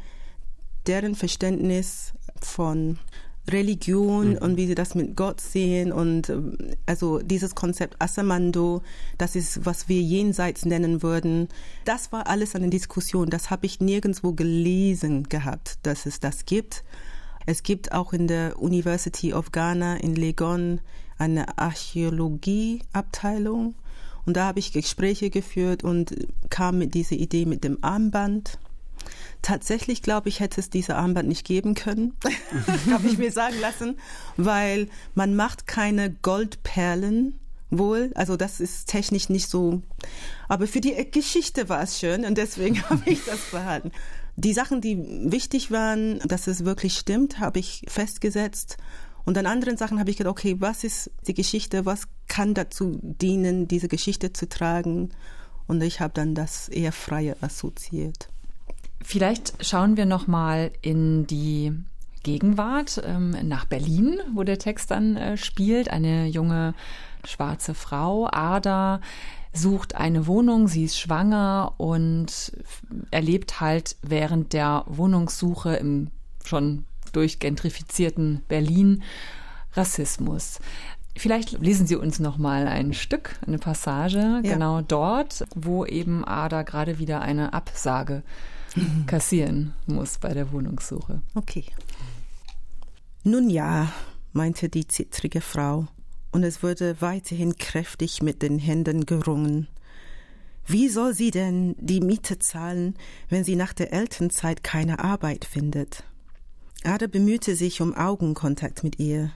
[0.87, 2.99] deren Verständnis von
[3.53, 4.39] Religion mhm.
[4.39, 8.83] und wie sie das mit Gott sehen und ähm, also dieses Konzept Asamando,
[9.19, 11.49] das ist, was wir jenseits nennen würden.
[11.85, 13.31] Das war alles eine Diskussion.
[13.31, 16.85] Das habe ich nirgendwo gelesen gehabt, dass es das gibt.
[17.47, 20.81] Es gibt auch in der University of Ghana in Legon
[21.19, 23.75] eine Archäologieabteilung
[24.27, 26.15] und da habe ich Gespräche geführt und
[26.51, 28.59] kam mit dieser Idee mit dem Armband
[29.43, 32.15] Tatsächlich glaube ich, hätte es diese Armband nicht geben können,
[32.91, 33.99] habe ich mir sagen lassen,
[34.37, 37.39] weil man macht keine Goldperlen
[37.71, 38.11] wohl.
[38.15, 39.83] Also das ist technisch nicht so.
[40.49, 43.93] Aber für die Geschichte war es schön und deswegen habe ich das behalten.
[44.37, 44.99] Die Sachen, die
[45.31, 48.77] wichtig waren, dass es wirklich stimmt, habe ich festgesetzt.
[49.25, 51.85] Und an anderen Sachen habe ich gedacht, okay, was ist die Geschichte?
[51.85, 55.11] Was kann dazu dienen, diese Geschichte zu tragen?
[55.67, 58.31] Und ich habe dann das eher freie assoziiert.
[59.03, 61.73] Vielleicht schauen wir noch mal in die
[62.23, 65.91] Gegenwart ähm, nach Berlin, wo der Text dann äh, spielt.
[65.91, 66.75] Eine junge
[67.25, 69.01] schwarze Frau, Ada,
[69.53, 72.53] sucht eine Wohnung, sie ist schwanger und
[73.11, 76.11] erlebt halt während der Wohnungssuche im
[76.45, 79.03] schon durchgentrifizierten Berlin
[79.75, 80.61] Rassismus.
[81.17, 84.41] Vielleicht lesen Sie uns noch mal ein Stück, eine Passage, ja.
[84.41, 88.23] genau dort, wo eben Ada gerade wieder eine Absage
[89.07, 91.23] kassieren muss bei der Wohnungssuche.
[91.35, 91.65] Okay.
[93.25, 93.93] Nun ja,
[94.33, 95.89] meinte die zittrige Frau,
[96.33, 99.69] und es wurde weiterhin kräftig mit den Händen gerungen.
[100.67, 102.95] Wie soll sie denn die Miete zahlen,
[103.29, 106.05] wenn sie nach der Elternzeit keine Arbeit findet?
[106.85, 109.33] Ada bemühte sich um Augenkontakt mit ihr.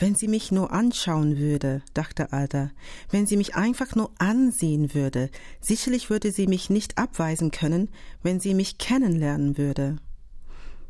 [0.00, 2.70] Wenn sie mich nur anschauen würde, dachte Ada,
[3.10, 5.28] wenn sie mich einfach nur ansehen würde,
[5.60, 7.90] sicherlich würde sie mich nicht abweisen können,
[8.22, 9.96] wenn sie mich kennenlernen würde.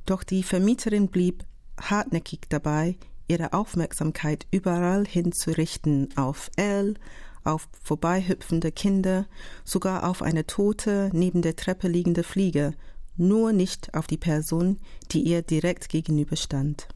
[0.06, 1.44] Doch die Vermieterin blieb
[1.80, 2.96] hartnäckig dabei,
[3.26, 6.94] ihre Aufmerksamkeit überall hinzurichten, auf Elle,
[7.42, 9.26] auf vorbeihüpfende Kinder,
[9.64, 12.74] sogar auf eine tote, neben der Treppe liegende Fliege,
[13.16, 14.78] nur nicht auf die Person,
[15.10, 16.86] die ihr direkt gegenüberstand.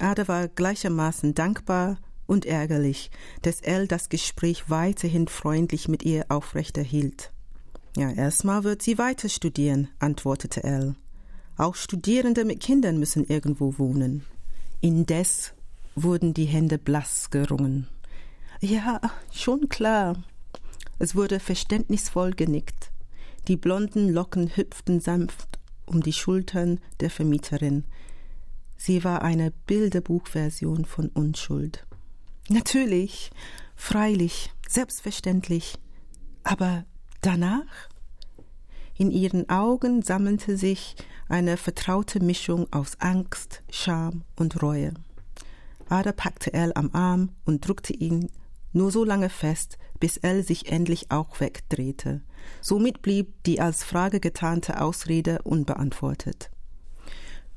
[0.00, 3.10] Ada war gleichermaßen dankbar und ärgerlich,
[3.42, 7.32] dass Elle das Gespräch weiterhin freundlich mit ihr aufrechterhielt.
[7.96, 10.94] Ja, erstmal wird sie weiter studieren, antwortete Elle.
[11.56, 14.24] Auch Studierende mit Kindern müssen irgendwo wohnen.
[14.80, 15.52] Indes
[15.94, 17.88] wurden die Hände blass gerungen.
[18.60, 19.00] Ja,
[19.32, 20.22] schon klar.
[20.98, 22.92] Es wurde verständnisvoll genickt.
[23.48, 25.58] Die blonden Locken hüpften sanft
[25.90, 27.84] um die Schultern der Vermieterin,
[28.82, 31.86] Sie war eine Bilderbuchversion von Unschuld.
[32.48, 33.30] Natürlich,
[33.76, 35.74] freilich, selbstverständlich.
[36.44, 36.86] Aber
[37.20, 37.90] danach?
[38.96, 40.96] In ihren Augen sammelte sich
[41.28, 44.94] eine vertraute Mischung aus Angst, Scham und Reue.
[45.90, 48.30] Ada packte Elle am Arm und drückte ihn
[48.72, 52.22] nur so lange fest, bis Elle sich endlich auch wegdrehte.
[52.62, 56.50] Somit blieb die als Frage getarnte Ausrede unbeantwortet.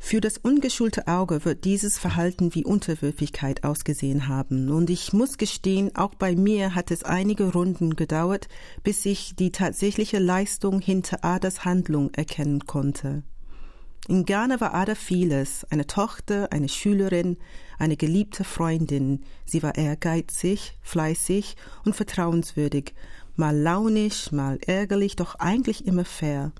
[0.05, 5.95] Für das ungeschulte Auge wird dieses Verhalten wie Unterwürfigkeit ausgesehen haben, und ich muss gestehen,
[5.95, 8.49] auch bei mir hat es einige Runden gedauert,
[8.83, 13.23] bis ich die tatsächliche Leistung hinter Adas Handlung erkennen konnte.
[14.09, 17.37] In Ghana war Ada vieles, eine Tochter, eine Schülerin,
[17.79, 19.23] eine geliebte Freundin.
[19.45, 22.93] Sie war ehrgeizig, fleißig und vertrauenswürdig,
[23.37, 26.51] mal launisch, mal ärgerlich, doch eigentlich immer fair.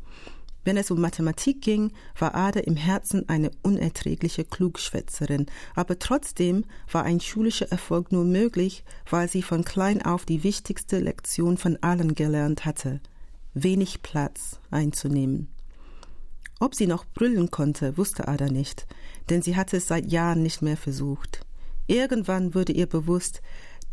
[0.64, 7.04] Wenn es um Mathematik ging, war Ada im Herzen eine unerträgliche Klugschwätzerin, aber trotzdem war
[7.04, 12.16] ein schulischer Erfolg nur möglich, weil sie von klein auf die wichtigste Lektion von allen
[12.16, 13.02] gelernt hatte
[13.54, 15.48] wenig Platz einzunehmen.
[16.60, 18.88] Ob sie noch brüllen konnte, wusste Ada nicht,
[19.30, 21.46] denn sie hatte es seit Jahren nicht mehr versucht.
[21.88, 23.42] Irgendwann wurde ihr bewusst,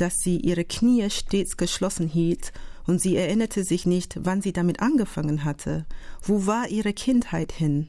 [0.00, 2.52] dass sie ihre Knie stets geschlossen hielt
[2.86, 5.84] und sie erinnerte sich nicht, wann sie damit angefangen hatte.
[6.22, 7.88] Wo war ihre Kindheit hin?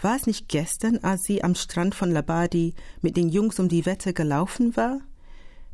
[0.00, 3.84] War es nicht gestern, als sie am Strand von Labadi mit den Jungs um die
[3.84, 5.00] Wette gelaufen war?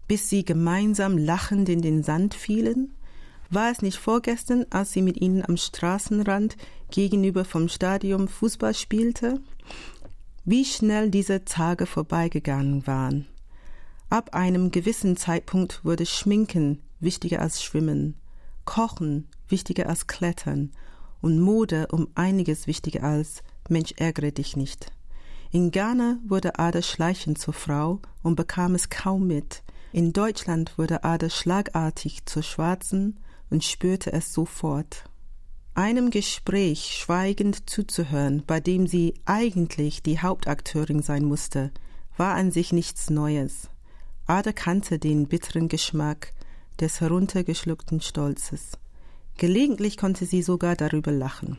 [0.09, 2.95] Bis sie gemeinsam lachend in den Sand fielen?
[3.51, 6.57] War es nicht vorgestern, als sie mit ihnen am Straßenrand
[6.91, 9.41] gegenüber vom Stadion Fußball spielte?
[10.45, 13.27] Wie schnell diese Tage vorbeigegangen waren.
[14.09, 18.15] Ab einem gewissen Zeitpunkt wurde Schminken wichtiger als Schwimmen.
[18.65, 20.71] Kochen wichtiger als Klettern
[21.21, 24.93] und Mode um einiges wichtiger als Mensch ärgere dich nicht.
[25.51, 29.63] In Ghana wurde Ada schleichend zur Frau und bekam es kaum mit.
[29.93, 33.19] In Deutschland wurde Ada schlagartig zur Schwarzen
[33.51, 35.05] und spürte es sofort.
[35.75, 41.73] Einem Gespräch schweigend zuzuhören, bei dem sie eigentlich die Hauptakteurin sein musste,
[42.17, 43.69] war an sich nichts Neues.
[44.27, 46.33] Ada kannte den bitteren Geschmack
[46.81, 48.73] des heruntergeschluckten Stolzes.
[49.37, 51.59] Gelegentlich konnte sie sogar darüber lachen.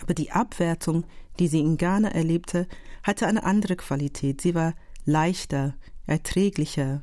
[0.00, 1.04] Aber die Abwertung,
[1.38, 2.68] die sie in Ghana erlebte,
[3.02, 4.40] hatte eine andere Qualität.
[4.40, 5.74] Sie war leichter,
[6.06, 7.02] erträglicher.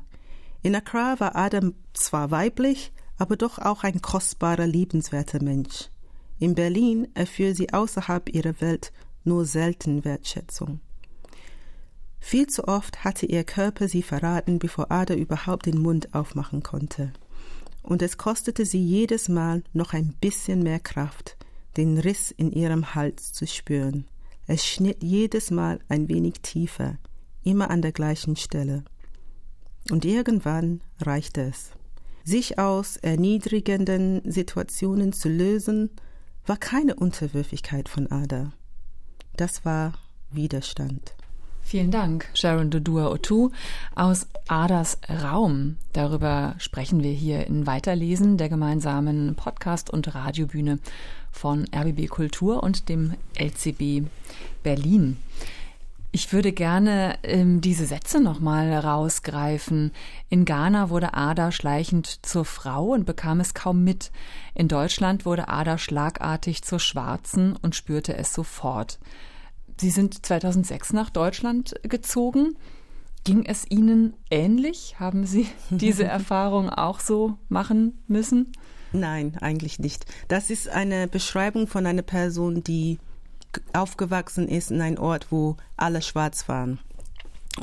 [0.62, 5.90] In Accra war Adam zwar weiblich, aber doch auch ein kostbarer, liebenswerter Mensch.
[6.38, 8.92] In Berlin erfuhr sie außerhalb ihrer Welt
[9.24, 10.80] nur selten Wertschätzung.
[12.26, 17.12] Viel zu oft hatte ihr Körper sie verraten, bevor Ada überhaupt den Mund aufmachen konnte.
[17.84, 21.36] Und es kostete sie jedes Mal noch ein bisschen mehr Kraft,
[21.76, 24.08] den Riss in ihrem Hals zu spüren.
[24.48, 26.98] Es schnitt jedes Mal ein wenig tiefer,
[27.44, 28.82] immer an der gleichen Stelle.
[29.92, 31.70] Und irgendwann reichte es.
[32.24, 35.90] Sich aus erniedrigenden Situationen zu lösen,
[36.44, 38.52] war keine Unterwürfigkeit von Ada.
[39.36, 39.92] Das war
[40.32, 41.14] Widerstand.
[41.66, 43.50] Vielen Dank, Sharon Dodua Otu
[43.96, 45.78] aus Adas Raum.
[45.92, 50.78] Darüber sprechen wir hier in Weiterlesen der gemeinsamen Podcast- und Radiobühne
[51.32, 54.06] von RBB Kultur und dem LCB
[54.62, 55.16] Berlin.
[56.12, 59.90] Ich würde gerne ähm, diese Sätze nochmal rausgreifen.
[60.28, 64.12] In Ghana wurde Ada schleichend zur Frau und bekam es kaum mit.
[64.54, 69.00] In Deutschland wurde Ada schlagartig zur Schwarzen und spürte es sofort.
[69.78, 72.56] Sie sind 2006 nach Deutschland gezogen.
[73.24, 74.96] Ging es Ihnen ähnlich?
[74.98, 78.52] Haben Sie diese Erfahrung auch so machen müssen?
[78.92, 80.06] Nein, eigentlich nicht.
[80.28, 82.98] Das ist eine Beschreibung von einer Person, die
[83.72, 86.78] aufgewachsen ist in einem Ort, wo alle schwarz waren.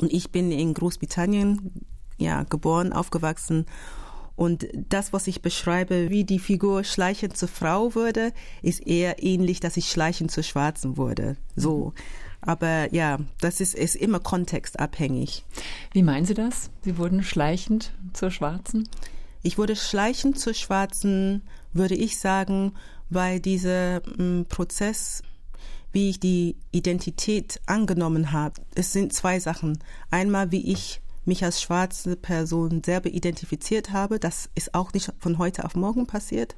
[0.00, 1.72] Und ich bin in Großbritannien
[2.18, 3.66] ja, geboren, aufgewachsen.
[4.36, 9.60] Und das, was ich beschreibe, wie die Figur schleichend zur Frau wurde, ist eher ähnlich,
[9.60, 11.36] dass ich schleichend zur Schwarzen wurde.
[11.54, 11.92] So.
[12.40, 15.44] Aber ja, das ist, ist immer kontextabhängig.
[15.92, 16.70] Wie meinen Sie das?
[16.82, 18.88] Sie wurden schleichend zur Schwarzen?
[19.42, 21.42] Ich wurde schleichend zur Schwarzen,
[21.72, 22.72] würde ich sagen,
[23.08, 25.22] weil dieser m, Prozess
[25.94, 28.60] wie ich die Identität angenommen habe.
[28.74, 29.78] Es sind zwei Sachen.
[30.10, 34.18] Einmal, wie ich mich als schwarze Person selber identifiziert habe.
[34.18, 36.54] Das ist auch nicht von heute auf morgen passiert.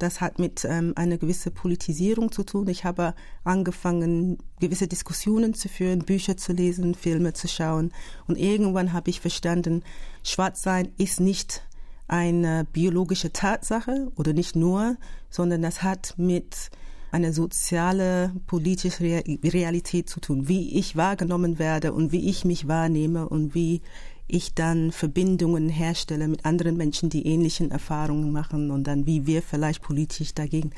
[0.00, 2.68] Das hat mit ähm, einer gewissen Politisierung zu tun.
[2.68, 7.92] Ich habe angefangen, gewisse Diskussionen zu führen, Bücher zu lesen, Filme zu schauen.
[8.26, 9.82] Und irgendwann habe ich verstanden,
[10.24, 11.62] Schwarzsein ist nicht
[12.08, 14.96] eine biologische Tatsache oder nicht nur,
[15.28, 16.70] sondern das hat mit
[17.10, 23.28] eine soziale, politische Realität zu tun, wie ich wahrgenommen werde und wie ich mich wahrnehme
[23.28, 23.82] und wie
[24.28, 29.42] ich dann Verbindungen herstelle mit anderen Menschen, die ähnlichen Erfahrungen machen und dann wie wir
[29.42, 30.70] vielleicht politisch dagegen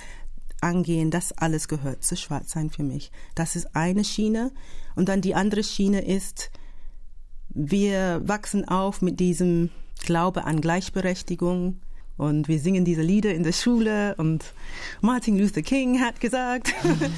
[0.63, 3.11] angehen, das alles gehört zu Schwarzsein für mich.
[3.35, 4.53] Das ist eine Schiene.
[4.95, 6.51] Und dann die andere Schiene ist,
[7.49, 9.71] wir wachsen auf mit diesem
[10.05, 11.81] Glaube an Gleichberechtigung,
[12.23, 14.55] und wir singen diese Lieder in der Schule und
[15.01, 16.73] Martin Luther King hat gesagt.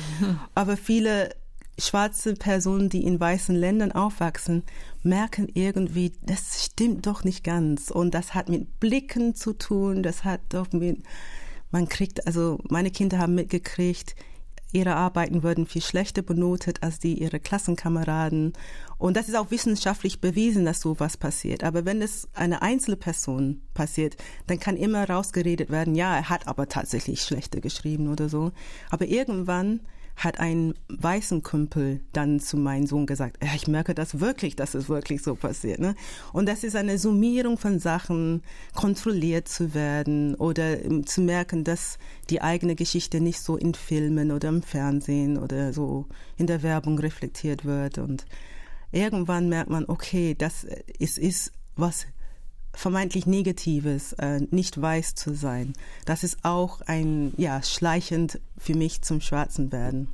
[0.54, 1.34] Aber viele
[1.78, 4.62] schwarze Personen, die in weißen Ländern aufwachsen,
[5.02, 7.90] merken irgendwie, das stimmt doch nicht ganz.
[7.90, 11.02] Und das hat mit Blicken zu tun, das hat doch mit,
[11.70, 14.16] man kriegt, also meine Kinder haben mitgekriegt,
[14.72, 18.54] ihre Arbeiten würden viel schlechter benotet als die ihrer Klassenkameraden.
[19.04, 21.62] Und das ist auch wissenschaftlich bewiesen, dass sowas passiert.
[21.62, 26.48] Aber wenn es eine einzelne Person passiert, dann kann immer rausgeredet werden, ja, er hat
[26.48, 28.52] aber tatsächlich schlechter geschrieben oder so.
[28.88, 29.80] Aber irgendwann
[30.16, 34.72] hat ein weißen Kumpel dann zu meinem Sohn gesagt, ja, ich merke das wirklich, dass
[34.72, 35.80] es wirklich so passiert.
[35.80, 35.96] Ne?
[36.32, 38.40] Und das ist eine Summierung von Sachen,
[38.74, 41.98] kontrolliert zu werden oder zu merken, dass
[42.30, 46.06] die eigene Geschichte nicht so in Filmen oder im Fernsehen oder so
[46.38, 47.98] in der Werbung reflektiert wird.
[47.98, 48.24] Und
[48.94, 50.64] irgendwann merkt man, okay, das
[50.98, 52.06] ist, ist was
[52.72, 55.74] vermeintlich Negatives, äh, nicht weiß zu sein.
[56.04, 60.08] Das ist auch ein, ja, schleichend für mich zum Schwarzen werden.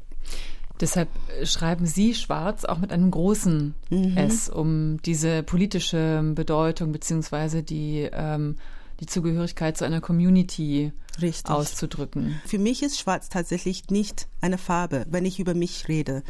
[0.80, 1.08] Deshalb
[1.44, 4.16] schreiben Sie schwarz auch mit einem großen mhm.
[4.16, 8.56] S, um diese politische Bedeutung beziehungsweise die, ähm,
[9.00, 11.50] die Zugehörigkeit zu einer Community Richtig.
[11.50, 12.40] auszudrücken.
[12.46, 16.22] Für mich ist schwarz tatsächlich nicht eine Farbe, wenn ich über mich rede.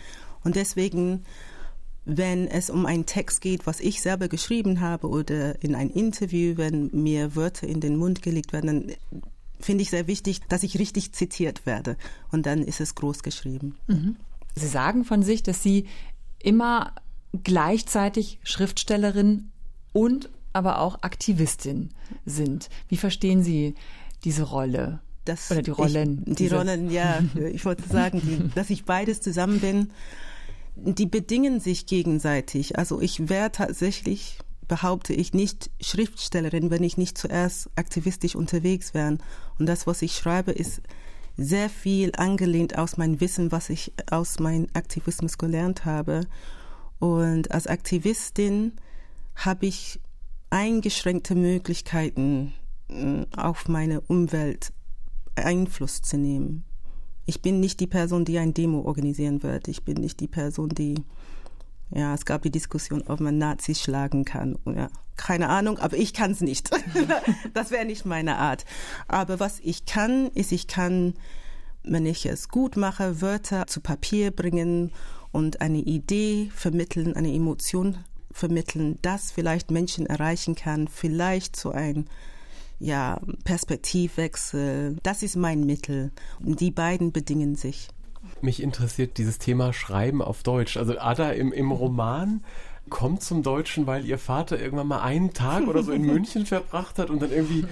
[0.43, 1.25] Und deswegen
[2.05, 6.57] wenn es um einen Text geht, was ich selber geschrieben habe oder in ein Interview,
[6.57, 9.23] wenn mir Wörter in den Mund gelegt werden, dann
[9.61, 11.97] finde ich sehr wichtig, dass ich richtig zitiert werde.
[12.33, 13.77] Und dann ist es groß geschrieben.
[13.87, 14.17] Mhm.
[14.55, 15.87] Sie sagen von sich, dass Sie
[16.39, 16.95] immer
[17.45, 19.51] gleichzeitig Schriftstellerin
[19.93, 21.91] und aber auch Aktivistin
[22.25, 22.71] sind.
[22.89, 23.75] Wie verstehen Sie
[24.25, 25.01] diese Rolle?
[25.25, 26.25] Das, Oder die Rollen?
[26.27, 27.21] Ich, die Rollen, ja.
[27.53, 29.91] Ich wollte sagen, die, dass ich beides zusammen bin
[30.77, 32.79] die bedingen sich gegenseitig.
[32.79, 39.19] Also ich wäre tatsächlich, behaupte ich, nicht Schriftstellerin, wenn ich nicht zuerst aktivistisch unterwegs wäre.
[39.59, 40.81] Und das, was ich schreibe, ist
[41.37, 46.23] sehr viel angelehnt aus meinem Wissen, was ich aus meinem Aktivismus gelernt habe.
[46.99, 48.73] Und als Aktivistin
[49.35, 50.01] habe ich
[50.51, 52.53] eingeschränkte Möglichkeiten,
[53.37, 54.73] auf meine Umwelt
[55.37, 56.65] Einfluss zu nehmen.
[57.31, 59.69] Ich bin nicht die Person, die ein Demo organisieren wird.
[59.69, 60.97] Ich bin nicht die Person, die,
[61.95, 64.59] ja, es gab die Diskussion, ob man Nazis schlagen kann.
[64.67, 66.71] Ja, keine Ahnung, aber ich kann es nicht.
[67.55, 68.65] das wäre nicht meine Art.
[69.07, 71.15] Aber was ich kann, ist, ich kann,
[71.85, 74.91] wenn ich es gut mache, Wörter zu Papier bringen
[75.31, 77.99] und eine Idee vermitteln, eine Emotion
[78.33, 82.07] vermitteln, das vielleicht Menschen erreichen kann, vielleicht so ein
[82.81, 84.97] ja, Perspektivwechsel.
[85.03, 86.11] Das ist mein Mittel.
[86.41, 87.89] Die beiden bedingen sich.
[88.41, 90.77] Mich interessiert dieses Thema Schreiben auf Deutsch.
[90.77, 92.43] Also Ada im, im Roman
[92.89, 96.99] kommt zum Deutschen, weil ihr Vater irgendwann mal einen Tag oder so in München verbracht
[96.99, 97.67] hat und dann irgendwie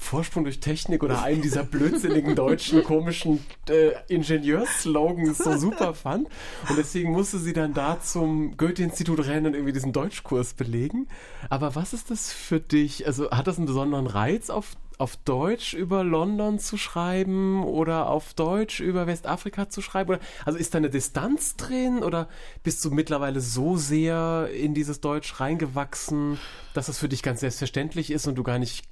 [0.00, 6.26] Vorsprung durch Technik oder einen dieser blödsinnigen deutschen komischen äh, Ingenieursslogans so super fand.
[6.68, 11.06] Und deswegen musste sie dann da zum Goethe-Institut rennen und irgendwie diesen Deutschkurs belegen.
[11.50, 13.06] Aber was ist das für dich?
[13.06, 18.34] Also hat das einen besonderen Reiz auf auf Deutsch über London zu schreiben oder auf
[18.34, 20.10] Deutsch über Westafrika zu schreiben?
[20.10, 22.28] Oder, also ist da eine Distanz drin oder
[22.64, 26.38] bist du mittlerweile so sehr in dieses Deutsch reingewachsen,
[26.74, 28.84] dass es für dich ganz selbstverständlich ist und du gar nicht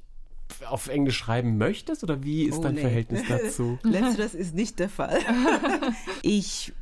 [0.66, 2.80] auf Englisch schreiben möchtest oder wie ist oh, dein nee.
[2.80, 3.78] Verhältnis dazu?
[3.82, 5.18] Letzteres ist nicht der Fall.
[6.22, 6.72] ich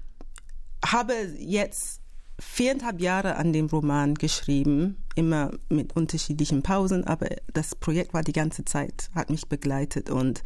[0.84, 2.00] habe jetzt
[2.38, 8.32] viereinhalb Jahre an dem Roman geschrieben, immer mit unterschiedlichen Pausen, aber das Projekt war die
[8.32, 10.42] ganze Zeit, hat mich begleitet und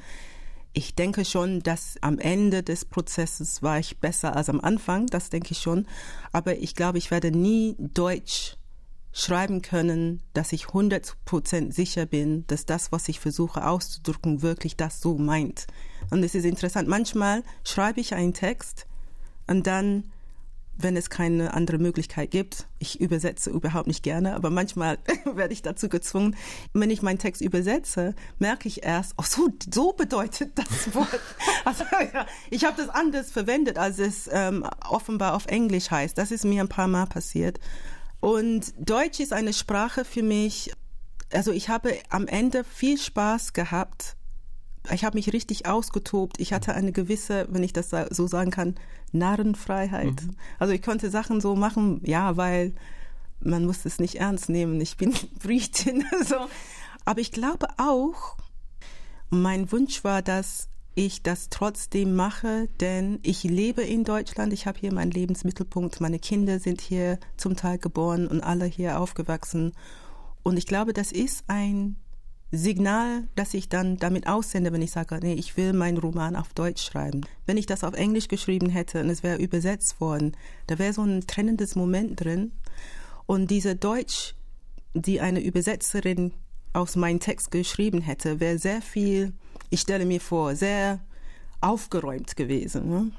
[0.72, 5.28] ich denke schon, dass am Ende des Prozesses war ich besser als am Anfang, das
[5.28, 5.86] denke ich schon.
[6.30, 8.56] Aber ich glaube, ich werde nie Deutsch
[9.12, 15.00] schreiben können, dass ich 100% sicher bin, dass das, was ich versuche auszudrücken, wirklich das
[15.00, 15.66] so meint.
[16.10, 16.88] Und es ist interessant.
[16.88, 18.86] Manchmal schreibe ich einen Text
[19.46, 20.04] und dann
[20.82, 22.66] wenn es keine andere Möglichkeit gibt.
[22.78, 26.36] Ich übersetze überhaupt nicht gerne, aber manchmal werde ich dazu gezwungen.
[26.72, 31.20] Wenn ich meinen Text übersetze, merke ich erst, oh, so, so bedeutet das Wort.
[31.64, 36.16] Also, ja, ich habe das anders verwendet, als es ähm, offenbar auf Englisch heißt.
[36.16, 37.58] Das ist mir ein paar Mal passiert.
[38.20, 40.72] Und Deutsch ist eine Sprache für mich,
[41.32, 44.16] also ich habe am Ende viel Spaß gehabt
[44.92, 46.40] ich habe mich richtig ausgetobt.
[46.40, 48.76] Ich hatte eine gewisse, wenn ich das so sagen kann,
[49.12, 50.22] Narrenfreiheit.
[50.22, 50.36] Mhm.
[50.58, 52.74] Also ich konnte Sachen so machen, ja, weil
[53.40, 54.80] man muss es nicht ernst nehmen.
[54.80, 56.04] Ich bin Britin.
[56.24, 56.36] so.
[57.04, 58.36] Aber ich glaube auch,
[59.28, 64.78] mein Wunsch war, dass ich das trotzdem mache, denn ich lebe in Deutschland, ich habe
[64.78, 69.72] hier meinen Lebensmittelpunkt, meine Kinder sind hier zum Teil geboren und alle hier aufgewachsen.
[70.42, 71.96] Und ich glaube, das ist ein
[72.52, 76.52] Signal, das ich dann damit aussende, wenn ich sage, nee, ich will meinen Roman auf
[76.52, 77.20] Deutsch schreiben.
[77.46, 80.36] Wenn ich das auf Englisch geschrieben hätte und es wäre übersetzt worden,
[80.66, 82.50] da wäre so ein trennendes Moment drin.
[83.26, 84.34] Und diese Deutsch,
[84.94, 86.32] die eine Übersetzerin
[86.72, 89.32] aus meinem Text geschrieben hätte, wäre sehr viel,
[89.70, 91.00] ich stelle mir vor, sehr
[91.60, 92.88] aufgeräumt gewesen.
[92.88, 93.10] Ne?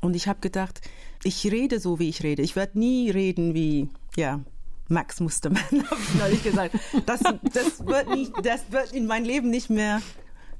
[0.00, 0.80] Und ich habe gedacht,
[1.22, 2.42] ich rede so, wie ich rede.
[2.42, 4.40] Ich werde nie reden wie, ja,
[4.88, 6.76] Max Mustermann, habe ich neulich gesagt.
[7.06, 10.02] Das, das, wird nicht, das wird in mein Leben nicht mehr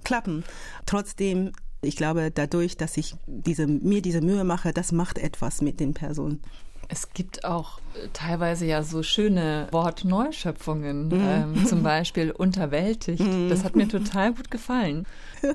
[0.03, 0.45] klappen.
[0.87, 5.81] Trotzdem, ich glaube, dadurch, dass ich diese, mir diese Mühe mache, das macht etwas mit
[5.81, 6.41] den Personen.
[6.89, 7.81] Es gibt auch
[8.13, 11.57] teilweise ja so schöne Wortneuschöpfungen, mhm.
[11.57, 13.21] ähm, zum Beispiel unterwältigt.
[13.21, 13.49] Mhm.
[13.49, 15.07] Das hat mir total gut gefallen.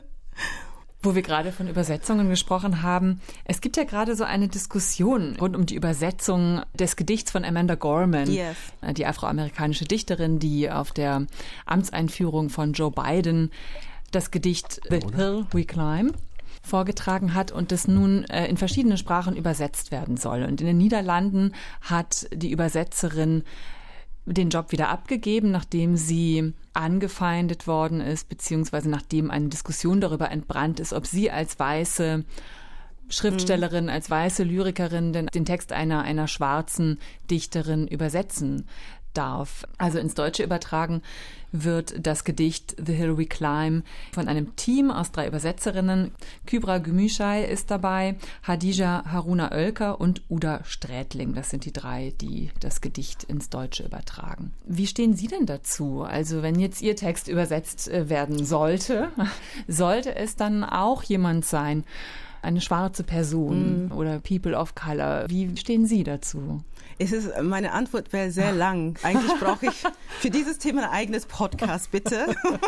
[1.02, 5.56] Wo wir gerade von Übersetzungen gesprochen haben, es gibt ja gerade so eine Diskussion rund
[5.56, 8.58] um die Übersetzung des Gedichts von Amanda Gorman, yes.
[8.82, 11.26] Äh, die afroamerikanische Dichterin, die auf der
[11.66, 13.52] Amtseinführung von Joe Biden
[14.12, 16.16] das Gedicht The Hill We Climb
[16.70, 20.44] vorgetragen hat und das nun äh, in verschiedene Sprachen übersetzt werden soll.
[20.44, 23.44] Und in den Niederlanden hat die Übersetzerin
[24.26, 30.80] den Job wieder abgegeben, nachdem sie angefeindet worden ist, beziehungsweise nachdem eine Diskussion darüber entbrannt
[30.80, 32.24] ist, ob sie als weiße
[33.10, 33.90] Schriftstellerin, mhm.
[33.90, 37.00] als weiße Lyrikerin den, den Text einer, einer schwarzen
[37.30, 38.68] Dichterin übersetzen
[39.14, 39.66] darf.
[39.78, 41.02] Also ins Deutsche übertragen
[41.52, 46.12] wird das Gedicht The Hill We Climb von einem Team aus drei Übersetzerinnen.
[46.46, 51.34] Kybra Gümüşay ist dabei, Hadija Haruna Oelker und Uda Strätling.
[51.34, 54.52] Das sind die drei, die das Gedicht ins Deutsche übertragen.
[54.66, 56.04] Wie stehen Sie denn dazu?
[56.04, 59.10] Also wenn jetzt Ihr Text übersetzt äh, werden sollte,
[59.68, 61.84] sollte es dann auch jemand sein,
[62.42, 63.92] eine schwarze Person mm.
[63.92, 65.26] oder People of Color.
[65.28, 66.64] Wie stehen Sie dazu?
[66.98, 68.98] Es ist, meine Antwort wäre sehr lang.
[69.04, 69.84] Eigentlich brauche ich
[70.20, 72.28] für dieses Thema ein eigenes Podcast, bitte.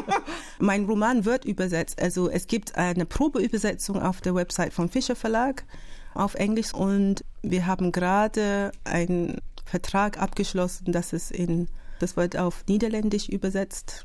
[0.59, 2.01] mein Roman wird übersetzt.
[2.01, 5.65] Also es gibt eine Probeübersetzung auf der Website vom Fischer Verlag
[6.13, 11.67] auf Englisch und wir haben gerade einen Vertrag abgeschlossen, dass es in,
[11.99, 14.03] das wird auf Niederländisch übersetzt.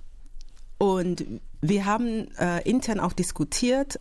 [0.79, 1.25] Und
[1.61, 3.99] wir haben äh, intern auch diskutiert,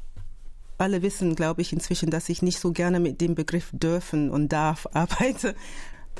[0.78, 4.49] alle wissen, glaube ich, inzwischen, dass ich nicht so gerne mit dem Begriff dürfen und
[4.49, 5.55] darf arbeite.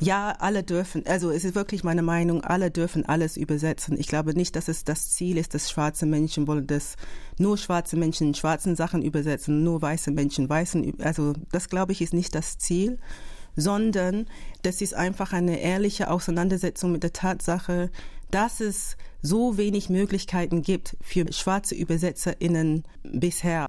[0.02, 3.98] Ja, alle dürfen, also es ist wirklich meine Meinung, alle dürfen alles übersetzen.
[3.98, 6.98] Ich glaube nicht, dass es das Ziel ist, dass schwarze Menschen wollen, dass
[7.38, 12.14] nur schwarze Menschen schwarzen Sachen übersetzen, nur weiße Menschen weißen, also das glaube ich ist
[12.14, 13.00] nicht das Ziel,
[13.56, 14.26] sondern
[14.64, 17.90] das ist einfach eine ehrliche Auseinandersetzung mit der Tatsache,
[18.32, 23.68] dass es so wenig Möglichkeiten gibt für schwarze ÜbersetzerInnen bisher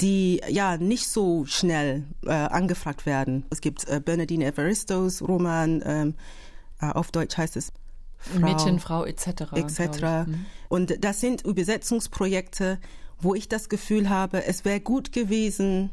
[0.00, 3.46] die ja nicht so schnell äh, angefragt werden.
[3.50, 6.14] Es gibt äh, Bernardine Evaristos Roman, ähm,
[6.80, 7.72] äh, auf Deutsch heißt es
[8.18, 9.52] Frau, Mädchen, Frau etc.
[9.54, 10.26] etc.
[10.26, 10.46] Mhm.
[10.68, 12.78] Und das sind Übersetzungsprojekte,
[13.20, 15.90] wo ich das Gefühl habe, es wäre gut gewesen,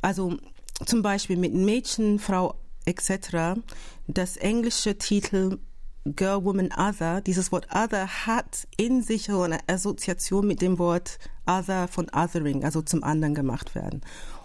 [0.00, 0.36] also
[0.84, 3.60] zum Beispiel mit Mädchen, Frau etc.
[4.06, 5.58] Das englische Titel
[6.04, 11.18] Girl, Woman, Other, dieses Wort Other hat in sich so eine Assoziation mit dem Wort
[11.46, 14.00] Other von Othering, also zum anderen gemacht werden.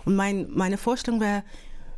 [0.05, 1.43] Und mein, meine Vorstellung wäre,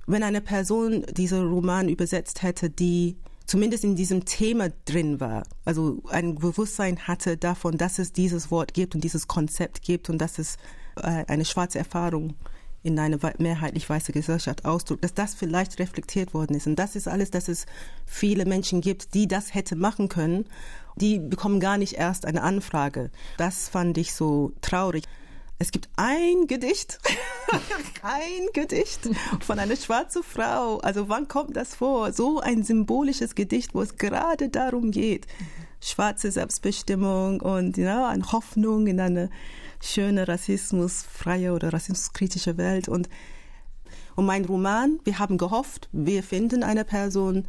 [0.08, 6.02] wenn eine Person diesen Roman übersetzt hätte, die zumindest in diesem Thema drin war, also
[6.10, 10.40] ein Bewusstsein hatte davon, dass es dieses Wort gibt und dieses Konzept gibt und dass
[10.40, 10.56] es
[10.96, 12.36] äh, eine schwarze Erfahrung
[12.82, 16.68] in eine mehrheitlich weiße Gesellschaft ausdrückt, dass das vielleicht reflektiert worden ist.
[16.68, 17.66] Und das ist alles, dass es
[18.06, 20.46] viele Menschen gibt, die das hätte machen können.
[20.96, 23.12] Die bekommen gar nicht erst eine Anfrage.
[23.38, 25.04] Das fand ich so traurig.
[25.62, 27.00] Es gibt ein Gedicht,
[28.02, 29.10] ein Gedicht
[29.42, 30.78] von einer schwarzen Frau.
[30.78, 32.14] Also wann kommt das vor?
[32.14, 35.28] So ein symbolisches Gedicht, wo es gerade darum geht,
[35.82, 39.30] schwarze Selbstbestimmung und ja, eine Hoffnung in eine
[39.82, 42.88] schöne rassismusfreie oder rassismuskritische Welt.
[42.88, 43.10] Und,
[44.16, 47.46] und mein Roman, wir haben gehofft, wir finden eine Person,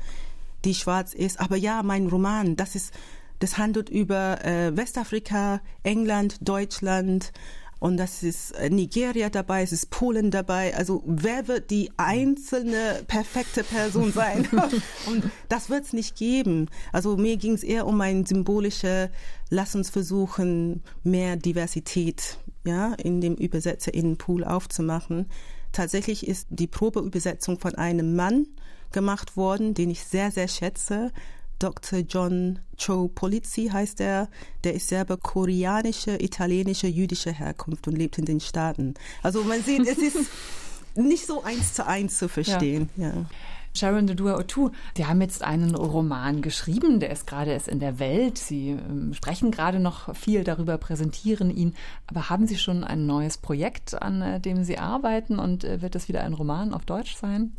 [0.65, 1.41] die schwarz ist.
[1.41, 2.93] Aber ja, mein Roman, das ist,
[3.39, 7.33] das handelt über äh, Westafrika, England, Deutschland,
[7.81, 10.77] und das ist äh, Nigeria dabei, es ist Polen dabei.
[10.77, 14.47] Also wer wird die einzelne perfekte Person sein?
[15.07, 16.69] und das wird es nicht geben.
[16.93, 19.11] Also mir ging es eher um ein symbolische,
[19.49, 25.27] lass uns versuchen, mehr Diversität ja, in dem Übersetzerinnenpool aufzumachen.
[25.73, 28.47] Tatsächlich ist die Probeübersetzung von einem Mann
[28.93, 31.13] gemacht worden, den ich sehr, sehr schätze.
[31.61, 32.01] Dr.
[32.01, 34.29] John Cho Polizzi heißt er.
[34.65, 38.95] Der ist selber koreanische, italienische, jüdische Herkunft und lebt in den Staaten.
[39.23, 40.17] Also man sieht, es ist
[40.97, 42.91] nicht so eins zu eins zu verstehen.
[42.97, 43.09] Ja.
[43.09, 43.27] ja.
[43.75, 47.99] Sharon Dodua Otu, Sie haben jetzt einen Roman geschrieben, der ist gerade erst in der
[47.99, 48.39] Welt.
[48.39, 51.75] Sie ähm, sprechen gerade noch viel darüber, präsentieren ihn.
[52.07, 55.95] Aber haben Sie schon ein neues Projekt, an äh, dem Sie arbeiten und äh, wird
[55.95, 57.57] es wieder ein Roman auf Deutsch sein?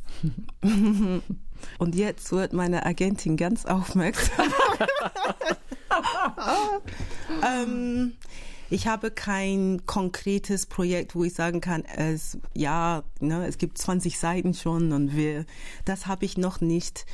[1.78, 4.48] Und jetzt wird meine Agentin ganz aufmerksam.
[7.46, 8.14] ähm,
[8.72, 14.18] ich habe kein konkretes Projekt, wo ich sagen kann, es, ja, ne, es gibt 20
[14.18, 15.46] Seiten schon und wir,
[15.84, 17.06] das habe ich noch nicht.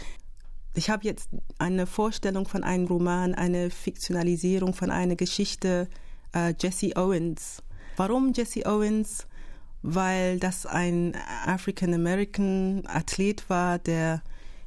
[0.76, 5.90] Ich habe jetzt eine Vorstellung von einem Roman, eine Fiktionalisierung von einer Geschichte,
[6.36, 7.64] äh, Jesse Owens.
[7.96, 9.26] Warum Jesse Owens?
[9.82, 14.22] Weil das ein African American Athlet war, der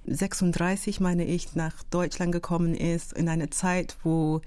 [0.06, 4.40] 36, meine ich, nach Deutschland gekommen ist, in einer Zeit, wo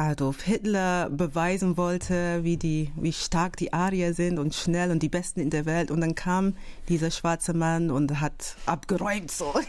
[0.00, 5.10] Adolf Hitler beweisen wollte, wie, die, wie stark die Arier sind und schnell und die
[5.10, 5.90] Besten in der Welt.
[5.90, 6.56] Und dann kam
[6.88, 9.30] dieser schwarze Mann und hat abgeräumt.
[9.30, 9.52] So.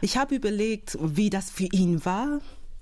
[0.00, 2.40] Ich habe überlegt, wie das für ihn war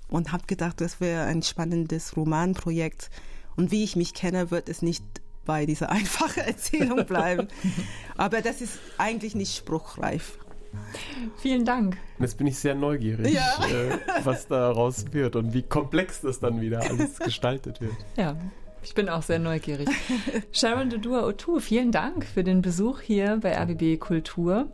[0.09, 3.09] und habe gedacht, das wäre ein spannendes Romanprojekt.
[3.55, 5.03] Und wie ich mich kenne, wird es nicht
[5.45, 7.47] bei dieser einfachen Erzählung bleiben.
[8.17, 10.37] Aber das ist eigentlich nicht spruchreif.
[11.37, 11.97] Vielen Dank.
[12.19, 13.65] Jetzt bin ich sehr neugierig, ja.
[13.65, 17.93] äh, was daraus wird und wie komplex das dann wieder alles gestaltet wird.
[18.17, 18.35] Ja,
[18.83, 19.89] ich bin auch sehr neugierig.
[20.51, 24.67] Sharon Dodua Otu, vielen Dank für den Besuch hier bei RBB Kultur.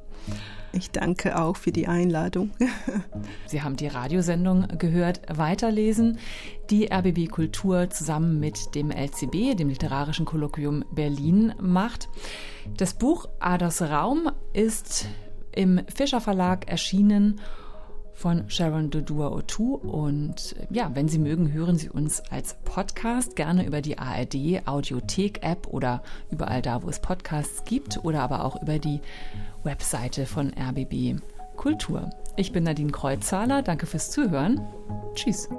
[0.72, 2.52] Ich danke auch für die Einladung.
[3.48, 6.20] Sie haben die Radiosendung gehört, weiterlesen.
[6.70, 12.10] Die RBB Kultur zusammen mit dem LCB, dem Literarischen Kolloquium Berlin, macht.
[12.78, 15.08] Das Buch Aders Raum ist
[15.60, 17.42] im Fischer Verlag erschienen
[18.14, 19.76] von Sharon Dodua Otu.
[19.76, 25.44] Und ja, wenn Sie mögen, hören Sie uns als Podcast gerne über die ARD Audiothek
[25.44, 26.02] App oder
[26.32, 29.02] überall da, wo es Podcasts gibt oder aber auch über die
[29.64, 31.20] Webseite von RBB
[31.58, 32.10] Kultur.
[32.38, 33.62] Ich bin Nadine Kreuzzahler.
[33.62, 34.66] Danke fürs Zuhören.
[35.14, 35.50] Tschüss.